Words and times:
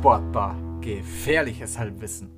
Sportbar. 0.00 0.56
Gefährliches 0.80 1.78
Halbwissen. 1.78 2.30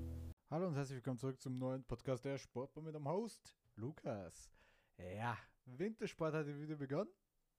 Hallo 0.51 0.67
und 0.67 0.75
herzlich 0.75 0.97
willkommen 0.97 1.19
zurück 1.19 1.41
zum 1.41 1.59
neuen 1.59 1.85
Podcast 1.85 2.25
der 2.25 2.37
Sportbar 2.37 2.83
mit 2.83 2.93
dem 2.93 3.07
Host 3.07 3.57
Lukas. 3.77 4.51
Ja, 4.99 5.39
Wintersport 5.67 6.35
hat 6.35 6.49
wieder 6.49 6.75
begonnen 6.75 7.13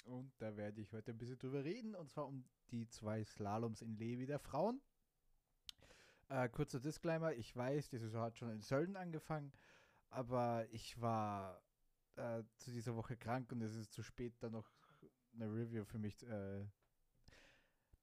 und 0.04 0.34
da 0.40 0.58
werde 0.58 0.82
ich 0.82 0.92
heute 0.92 1.12
ein 1.12 1.18
bisschen 1.18 1.38
drüber 1.38 1.64
reden 1.64 1.96
und 1.96 2.12
zwar 2.12 2.28
um 2.28 2.44
die 2.70 2.86
zwei 2.90 3.24
Slaloms 3.24 3.82
in 3.82 3.96
Levi 3.96 4.26
der 4.26 4.40
Frauen. 4.40 4.82
Äh, 6.28 6.50
kurzer 6.50 6.82
Disclaimer, 6.82 7.32
ich 7.32 7.56
weiß, 7.56 7.88
die 7.88 7.98
Saison 7.98 8.24
hat 8.24 8.38
schon 8.38 8.52
in 8.52 8.62
Sölden 8.62 8.98
angefangen, 8.98 9.54
aber 10.10 10.66
ich 10.72 11.00
war 11.00 11.64
äh, 12.18 12.44
zu 12.58 12.72
dieser 12.72 12.98
Woche 12.98 13.16
krank 13.16 13.54
und 13.54 13.62
es 13.62 13.74
ist 13.74 13.94
zu 13.94 14.04
spät, 14.04 14.34
da 14.42 14.50
noch 14.50 14.70
eine 15.34 15.46
Review 15.46 15.86
für 15.86 15.98
mich 15.98 16.22
äh, 16.28 16.66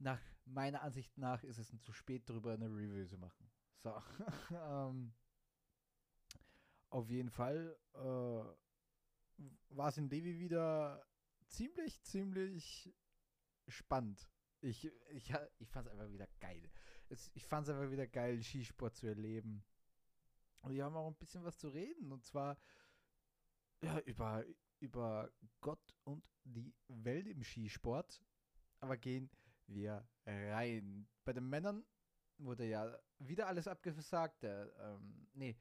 nach 0.00 0.20
meiner 0.44 0.82
Ansicht 0.82 1.16
nach 1.16 1.42
ist 1.44 1.58
es 1.58 1.68
zu 1.80 1.92
spät, 1.92 2.28
darüber 2.28 2.52
eine 2.52 2.66
Review 2.66 3.06
zu 3.06 3.18
machen. 3.18 3.50
So. 3.82 4.02
ähm, 4.50 5.14
auf 6.88 7.08
jeden 7.08 7.30
Fall 7.30 7.78
äh, 7.94 7.98
war 9.68 9.88
es 9.88 9.98
in 9.98 10.08
Levi 10.08 10.38
wieder 10.38 11.06
ziemlich, 11.46 12.02
ziemlich 12.02 12.92
spannend. 13.68 14.28
Ich, 14.60 14.84
ich, 15.10 15.32
ich 15.58 15.70
fand 15.70 15.86
es 15.86 15.92
einfach 15.92 16.10
wieder 16.10 16.28
geil. 16.40 16.70
Es, 17.08 17.30
ich 17.34 17.46
fand 17.46 17.66
es 17.66 17.74
einfach 17.74 17.90
wieder 17.90 18.06
geil, 18.06 18.42
Skisport 18.42 18.96
zu 18.96 19.06
erleben. 19.06 19.64
Und 20.62 20.72
wir 20.72 20.84
haben 20.84 20.96
auch 20.96 21.08
ein 21.08 21.16
bisschen 21.16 21.44
was 21.44 21.58
zu 21.58 21.68
reden. 21.68 22.12
Und 22.12 22.24
zwar 22.24 22.58
ja, 23.82 23.98
über, 24.00 24.44
über 24.80 25.30
Gott 25.60 25.94
und 26.04 26.24
die 26.44 26.74
Welt 26.88 27.26
im 27.26 27.42
Skisport. 27.42 28.20
Aber 28.80 28.96
gehen 28.96 29.30
wir 29.74 30.06
rein. 30.26 31.08
Bei 31.24 31.32
den 31.32 31.48
Männern 31.48 31.84
wurde 32.38 32.66
ja 32.66 32.98
wieder 33.18 33.46
alles 33.46 33.68
abgesagt. 33.68 34.42
Der, 34.42 34.72
ähm, 34.78 35.28
nee, 35.34 35.56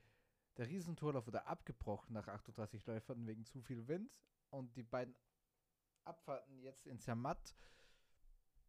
der 0.58 0.68
Riesenturlauf 0.68 1.28
wurde 1.28 1.46
abgebrochen 1.46 2.14
nach 2.14 2.28
38 2.28 2.86
Läufern 2.86 3.26
wegen 3.28 3.46
zu 3.46 3.62
viel 3.62 3.88
Wind. 3.88 4.12
Und 4.50 4.76
die 4.76 4.84
beiden 4.84 5.16
Abfahrten 6.04 6.60
jetzt 6.60 6.88
in 6.88 7.00
Zermatt 7.00 7.56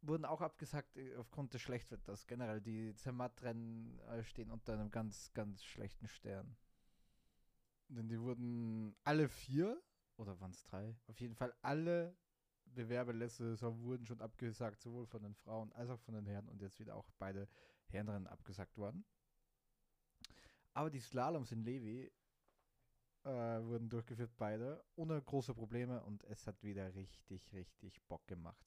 wurden 0.02 0.24
auch 0.24 0.40
abgesagt 0.40 0.96
äh, 0.96 1.16
aufgrund 1.16 1.54
des 1.54 1.62
Schlechtwetters. 1.62 2.26
Generell, 2.26 2.60
die 2.60 2.94
Zermatt-Rennen 2.94 3.98
äh, 4.00 4.22
stehen 4.24 4.50
unter 4.50 4.74
einem 4.74 4.90
ganz, 4.90 5.32
ganz 5.32 5.62
schlechten 5.64 6.08
Stern. 6.08 6.56
Denn 7.88 8.08
die 8.08 8.20
wurden 8.20 8.94
alle 9.04 9.28
vier, 9.28 9.82
oder 10.16 10.38
waren 10.40 10.52
es 10.52 10.62
drei? 10.62 10.96
Auf 11.08 11.20
jeden 11.20 11.34
Fall 11.34 11.54
alle 11.60 12.16
Bewerbe 12.74 13.12
letzte 13.12 13.44
Saison 13.44 13.80
wurden 13.82 14.06
schon 14.06 14.20
abgesagt, 14.20 14.80
sowohl 14.80 15.06
von 15.06 15.22
den 15.22 15.34
Frauen 15.34 15.72
als 15.72 15.90
auch 15.90 16.00
von 16.00 16.14
den 16.14 16.26
Herren 16.26 16.48
und 16.48 16.60
jetzt 16.62 16.78
wieder 16.78 16.96
auch 16.96 17.10
beide 17.18 17.48
Herrenrennen 17.88 18.26
abgesagt 18.26 18.76
worden. 18.76 19.04
Aber 20.72 20.90
die 20.90 21.00
Slaloms 21.00 21.52
in 21.52 21.64
Levi 21.64 22.10
äh, 23.24 23.28
wurden 23.28 23.88
durchgeführt, 23.88 24.32
beide, 24.36 24.84
ohne 24.94 25.20
große 25.20 25.54
Probleme 25.54 26.02
und 26.04 26.24
es 26.24 26.46
hat 26.46 26.62
wieder 26.62 26.94
richtig, 26.94 27.52
richtig 27.52 28.00
Bock 28.08 28.26
gemacht. 28.26 28.66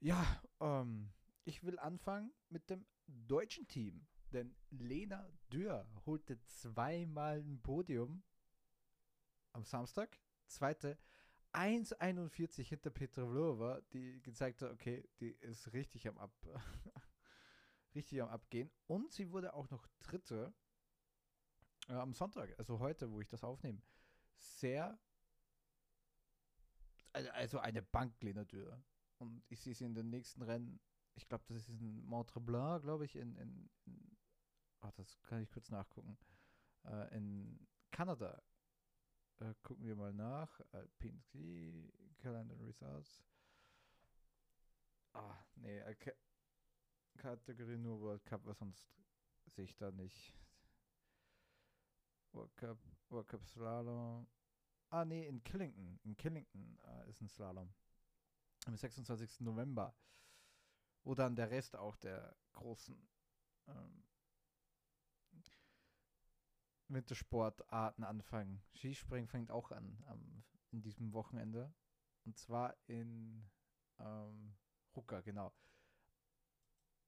Ja, 0.00 0.24
ähm, 0.60 1.12
ich 1.44 1.64
will 1.64 1.78
anfangen 1.78 2.32
mit 2.48 2.70
dem 2.70 2.86
deutschen 3.06 3.66
Team, 3.66 4.06
denn 4.32 4.54
Lena 4.70 5.28
Dürr 5.52 5.86
holte 6.06 6.40
zweimal 6.44 7.40
ein 7.40 7.60
Podium 7.60 8.22
am 9.52 9.64
Samstag, 9.64 10.18
zweite 10.46 10.96
1,41 11.52 12.62
hinter 12.62 12.90
Petra 12.90 13.26
Vlova, 13.26 13.80
die 13.92 14.20
gezeigt 14.22 14.62
hat, 14.62 14.70
okay, 14.70 15.08
die 15.20 15.30
ist 15.40 15.72
richtig 15.72 16.06
am 16.08 16.18
Ab 16.18 16.32
richtig 17.94 18.22
am 18.22 18.28
Abgehen. 18.28 18.70
Und 18.86 19.12
sie 19.12 19.30
wurde 19.30 19.54
auch 19.54 19.68
noch 19.70 19.86
Dritte 19.98 20.54
äh, 21.88 21.94
am 21.94 22.14
Sonntag, 22.14 22.54
also 22.58 22.78
heute, 22.78 23.10
wo 23.10 23.20
ich 23.20 23.28
das 23.28 23.42
aufnehme. 23.42 23.82
Sehr, 24.36 24.98
also 27.12 27.58
eine 27.58 27.82
Banklehnertür. 27.82 28.82
Und 29.18 29.42
ich 29.48 29.60
sehe 29.60 29.74
sie 29.74 29.84
in 29.84 29.94
den 29.94 30.08
nächsten 30.08 30.42
Rennen, 30.42 30.80
ich 31.14 31.28
glaube, 31.28 31.44
das 31.48 31.68
ist 31.68 31.80
in 31.80 32.04
Montreblanc, 32.04 32.82
glaube 32.82 33.04
ich, 33.04 33.16
in, 33.16 33.36
in, 33.36 33.70
in 33.84 34.16
oh, 34.82 34.90
das 34.94 35.20
kann 35.22 35.42
ich 35.42 35.50
kurz 35.50 35.70
nachgucken, 35.70 36.16
äh, 36.84 37.16
in 37.16 37.66
Kanada 37.90 38.40
äh, 39.40 39.54
gucken 39.62 39.86
wir 39.86 39.96
mal 39.96 40.12
nach. 40.12 40.60
Alpinski, 40.72 41.92
Calendar 42.18 42.58
Results. 42.60 43.24
Ah, 45.12 45.36
nee, 45.56 45.78
äh, 45.78 45.96
Kategorie 47.16 47.76
nur 47.76 48.00
World 48.00 48.24
Cup, 48.24 48.46
was 48.46 48.58
sonst 48.58 48.94
sehe 49.46 49.64
ich 49.64 49.76
da 49.76 49.90
nicht. 49.90 50.34
World 52.32 52.56
Cup, 52.56 52.78
World 53.08 53.28
Cup 53.28 53.44
Slalom. 53.44 54.26
Ah, 54.90 55.04
nee, 55.04 55.26
in 55.26 55.42
Killington. 55.42 55.98
In 56.04 56.16
Killington 56.16 56.78
äh, 56.86 57.10
ist 57.10 57.20
ein 57.20 57.28
Slalom. 57.28 57.72
Am 58.66 58.76
26. 58.76 59.40
November. 59.40 59.94
Wo 61.02 61.14
dann 61.14 61.34
der 61.34 61.50
Rest 61.50 61.76
auch 61.76 61.96
der 61.96 62.36
großen 62.52 63.08
ähm, 63.68 64.04
Wintersportarten 66.92 68.04
anfangen. 68.04 68.62
Skispringen 68.74 69.28
fängt 69.28 69.50
auch 69.50 69.70
an 69.70 70.02
am, 70.06 70.44
in 70.70 70.82
diesem 70.82 71.12
Wochenende. 71.12 71.72
Und 72.24 72.36
zwar 72.36 72.76
in 72.86 73.48
ähm, 73.98 74.54
Rucker, 74.94 75.22
genau. 75.22 75.52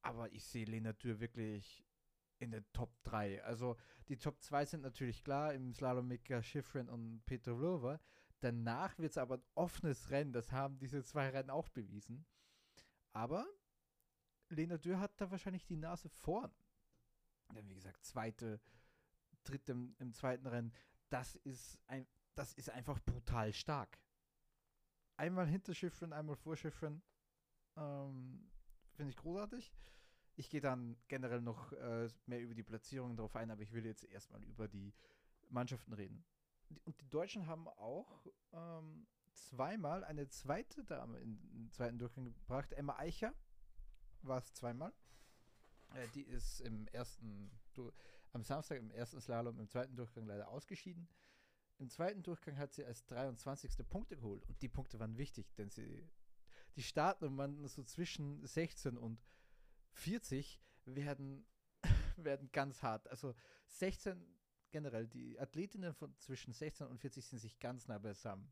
Aber 0.02 0.32
ich 0.32 0.44
sehe 0.44 0.64
Lena 0.64 0.92
Dürr 0.92 1.20
wirklich 1.20 1.84
in 2.38 2.50
den 2.50 2.64
Top 2.72 2.92
3. 3.04 3.44
Also 3.44 3.76
die 4.08 4.16
Top 4.16 4.40
2 4.42 4.64
sind 4.64 4.80
natürlich 4.82 5.22
klar 5.22 5.54
im 5.54 5.72
Slalom 5.72 6.08
Mika 6.08 6.42
Schifrin 6.42 6.88
und 6.88 7.24
Peter 7.24 7.56
Vlova. 7.56 8.00
Danach 8.40 8.98
wird 8.98 9.12
es 9.12 9.18
aber 9.18 9.36
ein 9.36 9.44
offenes 9.54 10.10
Rennen. 10.10 10.32
Das 10.32 10.50
haben 10.50 10.78
diese 10.78 11.04
zwei 11.04 11.28
Rennen 11.28 11.50
auch 11.50 11.68
bewiesen. 11.68 12.26
Aber 13.12 13.46
Lena 14.48 14.76
Dürr 14.78 14.98
hat 14.98 15.20
da 15.20 15.30
wahrscheinlich 15.30 15.64
die 15.64 15.76
Nase 15.76 16.08
vorn. 16.08 16.52
Denn 17.54 17.68
wie 17.68 17.74
gesagt, 17.74 18.04
zweite 18.04 18.60
dritte 19.44 19.72
im, 19.72 19.94
im 19.98 20.12
zweiten 20.12 20.46
Rennen, 20.46 20.72
das 21.08 21.36
ist, 21.36 21.78
ein, 21.86 22.06
das 22.34 22.52
ist 22.54 22.70
einfach 22.70 22.98
brutal 23.00 23.52
stark. 23.52 23.98
Einmal 25.16 25.46
hinter 25.46 25.74
Schiffren, 25.74 26.12
einmal 26.12 26.36
vor 26.36 26.56
Schiffren. 26.56 27.02
Ähm, 27.76 28.50
Finde 28.94 29.10
ich 29.10 29.16
großartig. 29.16 29.72
Ich 30.36 30.48
gehe 30.48 30.60
dann 30.60 30.96
generell 31.08 31.42
noch 31.42 31.72
äh, 31.72 32.08
mehr 32.26 32.40
über 32.40 32.54
die 32.54 32.62
Platzierungen 32.62 33.16
drauf 33.16 33.36
ein, 33.36 33.50
aber 33.50 33.62
ich 33.62 33.72
will 33.72 33.84
jetzt 33.84 34.04
erstmal 34.04 34.42
über 34.44 34.68
die 34.68 34.94
Mannschaften 35.48 35.92
reden. 35.92 36.24
Und 36.84 36.98
die 37.00 37.10
Deutschen 37.10 37.46
haben 37.46 37.68
auch 37.68 38.26
ähm, 38.52 39.06
zweimal 39.34 40.04
eine 40.04 40.28
zweite 40.28 40.84
Dame 40.84 41.18
in 41.20 41.38
den 41.52 41.70
zweiten 41.70 41.98
Durchgang 41.98 42.24
gebracht. 42.24 42.72
Emma 42.72 42.96
Eicher 42.96 43.34
war 44.22 44.38
es 44.38 44.54
zweimal. 44.54 44.92
Äh, 45.94 46.08
die 46.14 46.22
ist 46.22 46.60
im 46.60 46.86
ersten, 46.88 47.50
du 47.74 47.92
am 48.32 48.42
Samstag 48.42 48.78
im 48.78 48.90
ersten 48.90 49.20
Slalom, 49.20 49.58
im 49.58 49.68
zweiten 49.68 49.94
Durchgang 49.96 50.26
leider 50.26 50.48
ausgeschieden. 50.48 51.08
Im 51.78 51.88
zweiten 51.88 52.22
Durchgang 52.22 52.56
hat 52.58 52.72
sie 52.72 52.84
als 52.84 53.04
23. 53.06 53.88
Punkte 53.88 54.16
geholt 54.16 54.46
und 54.46 54.60
die 54.62 54.68
Punkte 54.68 54.98
waren 55.00 55.18
wichtig, 55.18 55.52
denn 55.54 55.70
sie, 55.70 56.08
die 56.76 56.82
Startnummern 56.82 57.66
so 57.66 57.82
zwischen 57.82 58.46
16 58.46 58.96
und 58.96 59.20
40 59.94 60.60
werden, 60.84 61.44
werden 62.16 62.50
ganz 62.52 62.82
hart. 62.82 63.08
Also 63.08 63.34
16 63.66 64.24
generell, 64.70 65.06
die 65.06 65.38
Athletinnen 65.38 65.94
von 65.94 66.16
zwischen 66.18 66.52
16 66.52 66.86
und 66.86 66.98
40 66.98 67.24
sind 67.24 67.38
sich 67.38 67.58
ganz 67.58 67.88
nah 67.88 67.98
beisammen. 67.98 68.50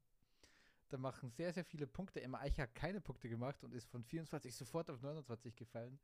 Da 0.89 0.99
machen 0.99 1.31
sehr, 1.31 1.53
sehr 1.53 1.65
viele 1.65 1.87
Punkte. 1.87 2.21
Emma 2.21 2.41
Eicher 2.41 2.65
hat 2.65 2.75
keine 2.75 3.01
Punkte 3.01 3.29
gemacht 3.29 3.63
und 3.63 3.73
ist 3.73 3.89
von 3.89 4.05
24 4.05 4.55
sofort 4.55 4.91
auf 4.91 5.01
29 5.01 5.57
gefallen. 5.57 5.99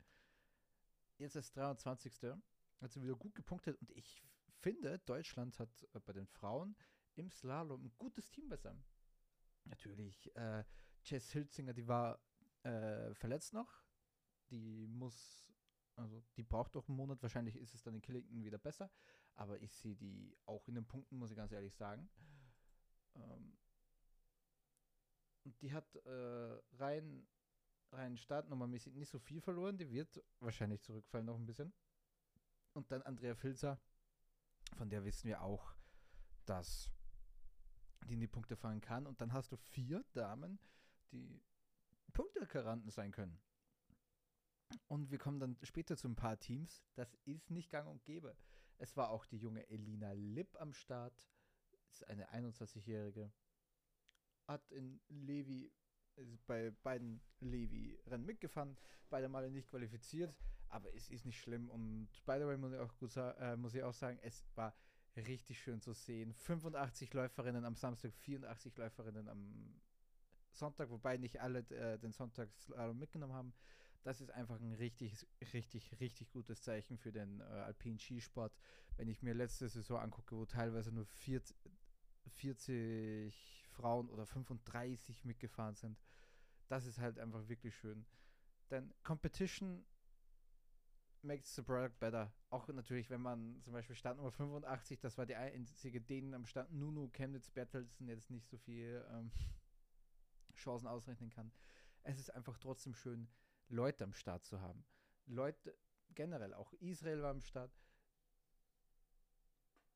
Jetzt 1.17 1.35
als 1.35 1.51
23 1.51 2.13
hat 2.81 2.91
sie 2.91 3.01
wieder 3.01 3.15
gut 3.15 3.35
gepunktet 3.35 3.79
und 3.79 3.91
ich 3.91 4.23
finde, 4.59 4.99
Deutschland 4.99 5.57
hat 5.59 5.87
äh, 5.93 5.99
bei 5.99 6.13
den 6.13 6.27
Frauen 6.27 6.75
im 7.15 7.29
Slalom 7.31 7.85
ein 7.85 7.93
gutes 7.97 8.29
Team 8.29 8.49
beisammen. 8.49 8.83
Natürlich, 9.65 10.33
äh, 10.35 10.63
Jess 11.03 11.31
Hilzinger, 11.31 11.73
die 11.73 11.87
war 11.87 12.19
äh, 12.63 13.13
verletzt 13.15 13.53
noch. 13.53 13.83
Die 14.49 14.87
muss, 14.87 15.51
also 15.95 16.23
die 16.37 16.43
braucht 16.43 16.75
doch 16.75 16.87
einen 16.87 16.97
Monat. 16.97 17.21
Wahrscheinlich 17.21 17.55
ist 17.55 17.73
es 17.73 17.81
dann 17.81 17.95
in 17.95 18.01
Killington 18.01 18.43
wieder 18.43 18.57
besser. 18.57 18.89
Aber 19.35 19.61
ich 19.61 19.73
sehe 19.73 19.95
die 19.95 20.35
auch 20.45 20.67
in 20.67 20.75
den 20.75 20.85
Punkten, 20.85 21.17
muss 21.17 21.31
ich 21.31 21.37
ganz 21.37 21.51
ehrlich 21.51 21.75
sagen. 21.75 22.09
Ähm, 23.15 23.57
die 25.61 25.73
hat 25.73 25.95
äh, 25.95 26.61
rein, 26.77 27.27
rein 27.91 28.17
startnummermäßig 28.17 28.95
nicht 28.95 29.09
so 29.09 29.19
viel 29.19 29.41
verloren. 29.41 29.77
Die 29.77 29.89
wird 29.89 30.23
wahrscheinlich 30.39 30.81
zurückfallen 30.81 31.25
noch 31.25 31.37
ein 31.37 31.45
bisschen. 31.45 31.73
Und 32.77 32.91
dann 32.91 33.01
Andrea 33.01 33.33
Filzer, 33.33 33.81
von 34.75 34.87
der 34.87 35.03
wissen 35.03 35.27
wir 35.27 35.41
auch, 35.41 35.73
dass 36.45 36.91
die 38.05 38.13
in 38.13 38.19
die 38.19 38.27
Punkte 38.27 38.55
fallen 38.55 38.81
kann. 38.81 39.07
Und 39.07 39.19
dann 39.19 39.33
hast 39.33 39.51
du 39.51 39.57
vier 39.57 40.05
Damen, 40.13 40.59
die 41.11 41.41
Punktegaranten 42.13 42.91
sein 42.91 43.11
können. 43.11 43.41
Und 44.85 45.09
wir 45.09 45.17
kommen 45.17 45.39
dann 45.39 45.57
später 45.63 45.97
zu 45.97 46.07
ein 46.07 46.15
paar 46.15 46.37
Teams. 46.37 46.83
Das 46.93 47.15
ist 47.25 47.49
nicht 47.49 47.71
gang 47.71 47.89
und 47.89 48.05
gäbe. 48.05 48.37
Es 48.77 48.95
war 48.95 49.09
auch 49.09 49.25
die 49.25 49.39
junge 49.39 49.67
Elina 49.71 50.11
Lipp 50.11 50.55
am 50.61 50.71
Start. 50.71 51.27
Ist 51.89 52.07
eine 52.07 52.31
21-Jährige. 52.31 53.31
Hat 54.45 54.69
in 54.69 55.01
Levi, 55.07 55.73
bei 56.45 56.69
beiden 56.83 57.23
Levi-Rennen 57.39 58.27
mitgefahren. 58.27 58.77
Beide 59.09 59.29
Male 59.29 59.49
nicht 59.49 59.67
qualifiziert. 59.67 60.37
Aber 60.69 60.93
es 60.93 61.09
ist 61.09 61.25
nicht 61.25 61.39
schlimm. 61.39 61.69
Und 61.69 62.09
by 62.25 62.37
the 62.39 62.45
way 62.45 62.57
muss 62.57 62.73
ich 62.73 62.79
auch, 62.79 62.95
gut 62.97 63.15
äh, 63.15 63.55
muss 63.55 63.73
ich 63.73 63.83
auch 63.83 63.93
sagen, 63.93 64.19
es 64.21 64.43
war 64.55 64.75
richtig 65.15 65.59
schön 65.59 65.81
zu 65.81 65.93
sehen. 65.93 66.33
85 66.33 67.13
Läuferinnen 67.13 67.65
am 67.65 67.75
Samstag, 67.75 68.13
84 68.13 68.77
Läuferinnen 68.77 69.27
am 69.27 69.81
Sonntag, 70.51 70.89
wobei 70.89 71.17
nicht 71.17 71.39
alle 71.39 71.59
äh, 71.69 71.97
den 71.97 72.11
Sonntagsslalom 72.11 72.97
mitgenommen 72.97 73.33
haben. 73.33 73.53
Das 74.03 74.21
ist 74.21 74.31
einfach 74.31 74.59
ein 74.59 74.73
richtig, 74.73 75.27
richtig, 75.53 75.99
richtig 75.99 76.31
gutes 76.31 76.61
Zeichen 76.61 76.97
für 76.97 77.11
den 77.11 77.41
äh, 77.41 77.43
alpinen 77.43 77.99
Skisport. 77.99 78.53
Wenn 78.95 79.09
ich 79.09 79.21
mir 79.21 79.33
letzte 79.33 79.67
Saison 79.67 79.99
angucke, 79.99 80.35
wo 80.37 80.45
teilweise 80.45 80.91
nur 80.91 81.05
40, 81.05 81.55
40 82.27 83.67
Frauen 83.71 84.09
oder 84.09 84.25
35 84.25 85.25
mitgefahren 85.25 85.75
sind, 85.75 85.97
das 86.67 86.85
ist 86.85 86.99
halt 86.99 87.19
einfach 87.19 87.47
wirklich 87.47 87.75
schön. 87.75 88.05
Denn 88.69 88.93
Competition 89.03 89.85
makes 91.23 91.55
the 91.55 91.61
product 91.61 91.99
better. 91.99 92.31
Auch 92.49 92.67
natürlich, 92.67 93.09
wenn 93.09 93.21
man 93.21 93.61
zum 93.61 93.73
Beispiel 93.73 93.95
Stand 93.95 94.17
Nummer 94.17 94.31
85, 94.31 94.99
das 94.99 95.17
war 95.17 95.25
die 95.25 95.35
einzige 95.35 96.01
denen 96.01 96.33
am 96.33 96.45
Stand 96.45 96.71
Nunu, 96.71 97.09
Chemnitz, 97.09 97.49
Bertelsen 97.49 98.07
jetzt 98.07 98.29
nicht 98.29 98.47
so 98.47 98.57
viel 98.57 99.05
ähm, 99.11 99.31
Chancen 100.55 100.87
ausrechnen 100.87 101.29
kann. 101.29 101.51
Es 102.03 102.19
ist 102.19 102.33
einfach 102.33 102.57
trotzdem 102.57 102.93
schön, 102.93 103.27
Leute 103.69 104.03
am 104.03 104.13
Start 104.13 104.45
zu 104.45 104.61
haben. 104.61 104.85
Leute 105.25 105.75
generell, 106.15 106.53
auch 106.53 106.73
Israel 106.73 107.21
war 107.21 107.31
am 107.31 107.41
Start 107.41 107.71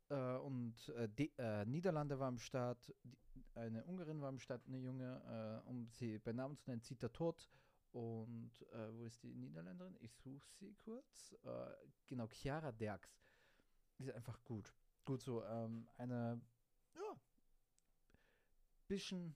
äh, 0.09 0.35
und 0.37 0.89
äh, 0.89 1.07
die, 1.09 1.31
äh, 1.37 1.65
Niederlande 1.65 2.19
war 2.19 2.27
am 2.27 2.37
Start, 2.37 2.93
die, 3.33 3.45
eine 3.55 3.83
Ungarin 3.85 4.21
war 4.21 4.29
am 4.29 4.39
Start, 4.39 4.61
eine 4.67 4.77
Junge, 4.77 5.61
äh, 5.65 5.69
um 5.69 5.87
sie 5.89 6.19
bei 6.19 6.33
Namen 6.33 6.57
zu 6.57 6.69
nennen, 6.69 6.81
Zita 6.81 7.07
Tod 7.09 7.49
und 7.91 8.51
äh, 8.71 8.93
wo 8.93 9.05
ist 9.05 9.21
die 9.21 9.33
Niederländerin? 9.33 9.97
Ich 9.99 10.15
suche 10.15 10.49
sie 10.59 10.73
kurz. 10.75 11.35
Äh, 11.43 11.75
genau, 12.07 12.27
Chiara 12.27 12.71
Derks. 12.71 13.23
Ist 13.97 14.11
einfach 14.11 14.43
gut. 14.43 14.73
Gut 15.05 15.21
so. 15.21 15.43
Ähm, 15.43 15.87
eine, 15.97 16.41
ja, 16.95 17.21
bisschen 18.87 19.35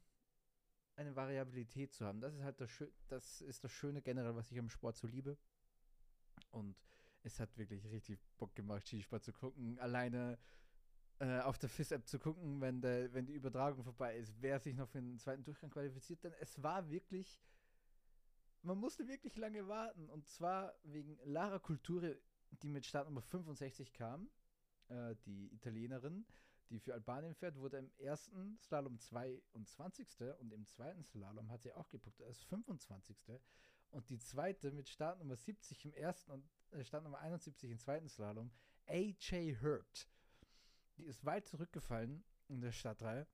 eine 0.96 1.16
Variabilität 1.16 1.94
zu 1.94 2.06
haben. 2.06 2.22
Das 2.22 2.34
ist 2.34 2.44
halt 2.44 2.60
das, 2.62 2.70
Schö 2.70 2.90
das 3.10 3.42
ist 3.42 3.64
das 3.64 3.72
Schöne 3.72 4.02
generell, 4.02 4.36
was 4.36 4.52
ich 4.52 4.60
am 4.60 4.70
Sport 4.70 4.98
so 4.98 5.08
liebe. 5.08 5.38
Und 6.52 6.78
es 7.24 7.40
hat 7.40 7.58
wirklich 7.58 7.90
richtig 7.90 8.20
Bock 8.38 8.56
gemacht, 8.56 8.88
Skisport 8.88 9.24
zu 9.24 9.34
gucken. 9.34 9.78
Alleine 9.80 10.38
äh, 11.20 11.40
auf 11.40 11.58
der 11.58 11.70
FIS-App 11.70 12.08
zu 12.08 12.20
gucken, 12.20 12.62
wenn, 12.62 12.82
der, 12.82 13.14
wenn 13.14 13.26
die 13.26 13.34
Übertragung 13.34 13.84
vorbei 13.84 14.18
ist, 14.18 14.34
wer 14.42 14.60
sich 14.60 14.76
noch 14.76 14.88
für 14.88 15.02
den 15.02 15.18
zweiten 15.20 15.44
Durchgang 15.44 15.70
qualifiziert. 15.70 16.24
Denn 16.24 16.34
es 16.40 16.62
war 16.62 16.90
wirklich 16.90 17.42
man 18.66 18.80
musste 18.80 19.08
wirklich 19.08 19.36
lange 19.38 19.68
warten. 19.68 20.10
Und 20.10 20.28
zwar 20.28 20.74
wegen 20.84 21.18
Lara 21.24 21.60
Culture, 21.60 22.20
die 22.64 22.70
mit 22.70 22.86
Startnummer 22.86 23.22
65 23.22 23.94
kam, 23.94 24.30
äh, 24.90 25.16
die 25.26 25.54
Italienerin, 25.54 26.26
die 26.70 26.80
für 26.80 26.94
Albanien 26.94 27.36
fährt, 27.36 27.58
wurde 27.58 27.78
im 27.78 27.92
ersten 27.98 28.58
Slalom 28.60 28.98
22. 28.98 30.08
und 30.40 30.52
im 30.52 30.66
zweiten 30.66 31.04
Slalom 31.04 31.52
hat 31.52 31.62
sie 31.62 31.74
auch 31.74 31.90
gepuckt 31.90 32.22
als 32.24 32.44
25. 32.44 33.18
Und 33.92 34.10
die 34.10 34.18
zweite 34.18 34.72
mit 34.72 34.90
Startnummer 34.90 35.36
70 35.36 35.86
im 35.86 35.94
ersten 35.94 36.32
und 36.32 36.50
äh, 36.72 36.84
Startnummer 36.84 37.20
71 37.20 37.70
im 37.70 37.78
zweiten 37.78 38.10
Slalom, 38.10 38.52
AJ 38.88 39.58
Hurt. 39.62 40.10
Die 40.98 41.06
ist 41.06 41.24
weit 41.24 41.48
zurückgefallen 41.48 42.24
in 42.48 42.62
der 42.62 42.72
Startreihe 42.72 43.28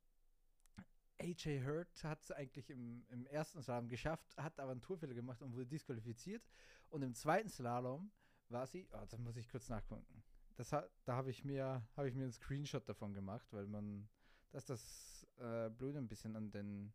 AJ 1.22 1.64
Hurt 1.66 2.04
hat 2.04 2.22
es 2.22 2.32
eigentlich 2.32 2.70
im, 2.70 3.06
im 3.10 3.26
ersten 3.28 3.62
Slalom 3.62 3.88
geschafft, 3.88 4.36
hat 4.38 4.60
aber 4.60 4.72
einen 4.72 4.82
Tourfehler 4.82 5.14
gemacht 5.14 5.42
und 5.42 5.54
wurde 5.54 5.68
disqualifiziert. 5.68 6.44
Und 6.90 7.04
im 7.04 7.14
zweiten 7.14 7.50
Slalom 7.50 8.12
war 8.50 8.68
sie, 8.68 8.88
oh, 8.92 9.06
da 9.10 9.18
muss 9.18 9.38
ich 9.38 9.48
kurz 9.50 9.70
nachgucken. 9.70 10.24
Das 10.56 10.74
hat, 10.74 10.92
da 11.06 11.16
habe 11.16 11.30
ich 11.30 11.46
mir, 11.46 11.82
habe 11.96 12.10
ich 12.10 12.16
mir 12.16 12.24
einen 12.24 12.32
Screenshot 12.32 12.88
davon 12.88 13.14
gemacht, 13.14 13.48
weil 13.52 13.68
man, 13.68 14.10
das 14.52 14.70
ist 14.70 14.70
das 14.70 15.28
äh, 15.40 15.70
Blöde 15.70 16.00
ein 16.00 16.08
bisschen 16.08 16.36
an 16.36 16.52
den 16.52 16.94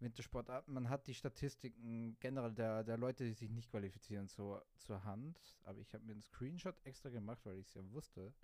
Wintersportarten. 0.00 0.74
Man 0.74 0.88
hat 0.88 1.06
die 1.06 1.14
Statistiken 1.14 2.16
generell 2.18 2.52
der, 2.52 2.82
der 2.82 2.98
Leute, 2.98 3.24
die 3.24 3.34
sich 3.34 3.50
nicht 3.50 3.70
qualifizieren, 3.70 4.26
so 4.26 4.60
zur 4.76 5.04
Hand. 5.04 5.38
Aber 5.62 5.78
ich 5.78 5.94
habe 5.94 6.04
mir 6.04 6.12
einen 6.12 6.22
Screenshot 6.22 6.74
extra 6.84 7.08
gemacht, 7.08 7.40
weil 7.44 7.58
ich 7.58 7.68
es 7.68 7.74
ja 7.74 7.90
wusste. 7.92 8.34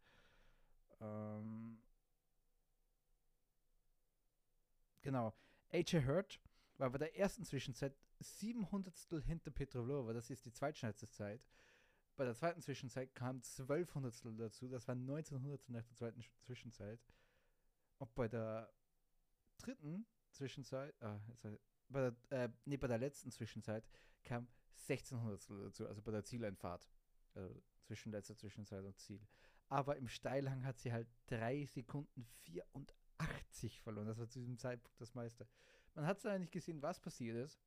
Ähm, 1.00 1.78
Genau. 5.08 5.32
AJ 5.72 6.04
Hurt 6.04 6.38
war 6.76 6.90
bei 6.90 6.98
der 6.98 7.16
ersten 7.16 7.42
Zwischenzeit 7.42 7.96
700 8.20 8.94
hinter 9.24 9.50
Petrovlova, 9.50 10.12
das 10.12 10.28
ist 10.28 10.44
die 10.44 10.52
zweitschnellste 10.52 11.08
Zeit. 11.08 11.40
Bei 12.16 12.26
der 12.26 12.34
zweiten 12.34 12.60
Zwischenzeit 12.60 13.14
kam 13.14 13.36
1200 13.36 14.38
dazu, 14.38 14.68
das 14.68 14.86
war 14.86 14.94
1900 14.94 15.66
nach 15.70 15.82
der 15.82 15.96
zweiten 15.96 16.22
Zwischenzeit. 16.42 17.00
Und 17.96 18.14
bei 18.14 18.28
der 18.28 18.70
dritten 19.56 20.06
Zwischenzeit, 20.30 20.94
ah, 21.02 21.18
bei 21.88 22.10
der, 22.10 22.16
äh, 22.28 22.50
nee, 22.66 22.76
bei 22.76 22.86
der 22.86 22.98
letzten 22.98 23.30
Zwischenzeit 23.30 23.88
kam 24.24 24.46
1600 24.74 25.68
dazu, 25.68 25.88
also 25.88 26.02
bei 26.02 26.12
der 26.12 26.24
Zieleinfahrt. 26.24 26.86
Also 27.32 27.62
zwischen 27.80 28.12
letzter 28.12 28.36
Zwischenzeit 28.36 28.84
und 28.84 28.98
Ziel. 28.98 29.26
Aber 29.68 29.96
im 29.96 30.06
Steilhang 30.06 30.66
hat 30.66 30.78
sie 30.78 30.92
halt 30.92 31.08
3 31.28 31.64
Sekunden 31.64 32.26
84 32.42 33.07
80 33.18 33.80
verloren. 33.80 34.06
Das 34.06 34.18
war 34.18 34.28
zu 34.28 34.38
diesem 34.38 34.58
Zeitpunkt 34.58 35.00
das 35.00 35.14
meiste. 35.14 35.46
Man 35.94 36.06
hat 36.06 36.20
zwar 36.20 36.38
nicht 36.38 36.52
gesehen, 36.52 36.80
was 36.82 37.00
passiert 37.00 37.36
ist, 37.36 37.60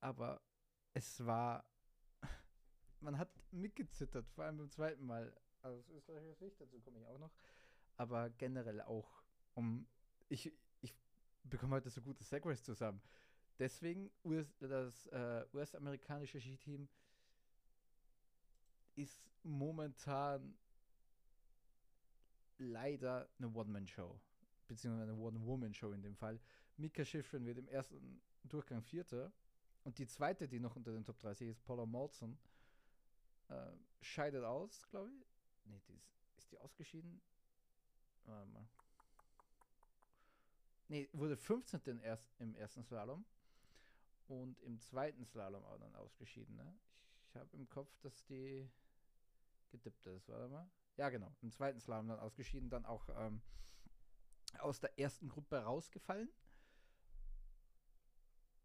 aber 0.00 0.40
es 0.94 1.24
war. 1.24 1.64
Man 3.00 3.18
hat 3.18 3.30
mitgezittert, 3.50 4.28
vor 4.30 4.44
allem 4.44 4.58
beim 4.58 4.70
zweiten 4.70 5.04
Mal. 5.04 5.34
Also 5.60 5.78
aus 5.78 5.88
österreichischer 5.88 6.34
Sicht, 6.34 6.60
dazu 6.60 6.80
komme 6.80 7.00
ich 7.00 7.06
auch 7.06 7.18
noch. 7.18 7.32
Aber 7.96 8.30
generell 8.30 8.80
auch, 8.82 9.22
um. 9.54 9.86
Ich, 10.28 10.52
ich 10.80 10.94
bekomme 11.42 11.76
heute 11.76 11.90
so 11.90 12.00
gute 12.00 12.24
Segways 12.24 12.62
zusammen. 12.62 13.02
Deswegen, 13.58 14.10
US, 14.24 14.56
das 14.58 15.06
äh, 15.08 15.44
US-amerikanische 15.52 16.40
Skiteam 16.40 16.88
ist 18.96 19.22
momentan 19.42 20.56
leider 22.58 23.28
eine 23.38 23.48
One-Man-Show, 23.48 24.20
beziehungsweise 24.68 25.12
eine 25.12 25.20
One-Woman-Show 25.20 25.92
in 25.92 26.02
dem 26.02 26.16
Fall. 26.16 26.40
Mika 26.76 27.04
Schifrin 27.04 27.46
wird 27.46 27.58
im 27.58 27.68
ersten 27.68 28.20
Durchgang 28.44 28.82
Vierter 28.82 29.32
und 29.84 29.98
die 29.98 30.06
zweite, 30.06 30.48
die 30.48 30.60
noch 30.60 30.76
unter 30.76 30.92
den 30.92 31.04
Top 31.04 31.18
30 31.18 31.48
ist, 31.48 31.64
Paula 31.64 31.86
Molson, 31.86 32.38
äh, 33.48 33.72
scheidet 34.00 34.44
aus, 34.44 34.88
glaube 34.88 35.10
ich. 35.10 35.26
Nee, 35.66 35.80
die 35.88 35.94
ist, 35.94 36.14
ist 36.36 36.52
die 36.52 36.58
ausgeschieden? 36.58 37.20
Warte 38.24 38.50
mal. 38.50 38.66
Nee, 40.88 41.08
wurde 41.12 41.36
15. 41.36 41.80
im, 41.86 42.00
erst, 42.00 42.28
im 42.38 42.54
ersten 42.56 42.82
Slalom 42.82 43.24
und 44.28 44.60
im 44.62 44.78
zweiten 44.80 45.24
Slalom 45.24 45.64
auch 45.64 45.78
dann 45.78 45.94
ausgeschieden. 45.96 46.56
Ne? 46.56 46.74
Ich, 47.28 47.36
habe 47.36 47.56
im 47.56 47.68
Kopf, 47.68 47.90
dass 48.00 48.24
die 48.26 48.68
getippt 49.70 50.06
ist. 50.06 50.28
Warte 50.28 50.48
mal. 50.48 50.70
Ja, 50.96 51.08
genau. 51.08 51.34
Im 51.42 51.50
zweiten 51.50 51.80
Slalom 51.80 52.08
dann 52.08 52.20
ausgeschieden, 52.20 52.70
dann 52.70 52.84
auch 52.84 53.08
ähm, 53.16 53.42
aus 54.58 54.80
der 54.80 54.98
ersten 54.98 55.28
Gruppe 55.28 55.56
rausgefallen. 55.58 56.28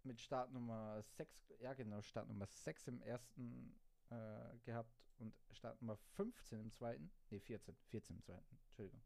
Mit 0.04 0.22
Startnummer 0.22 1.02
6, 1.02 1.54
ja 1.60 1.74
genau, 1.74 2.02
Startnummer 2.02 2.46
6 2.46 2.88
im 2.88 3.02
ersten 3.02 3.76
äh, 4.10 4.58
gehabt 4.64 4.94
und 5.18 5.34
Startnummer 5.52 5.98
15 6.16 6.60
im 6.60 6.72
zweiten. 6.72 7.12
Ne, 7.30 7.40
14, 7.40 7.76
14 7.90 8.16
im 8.16 8.22
zweiten, 8.22 8.58
Entschuldigung. 8.68 9.02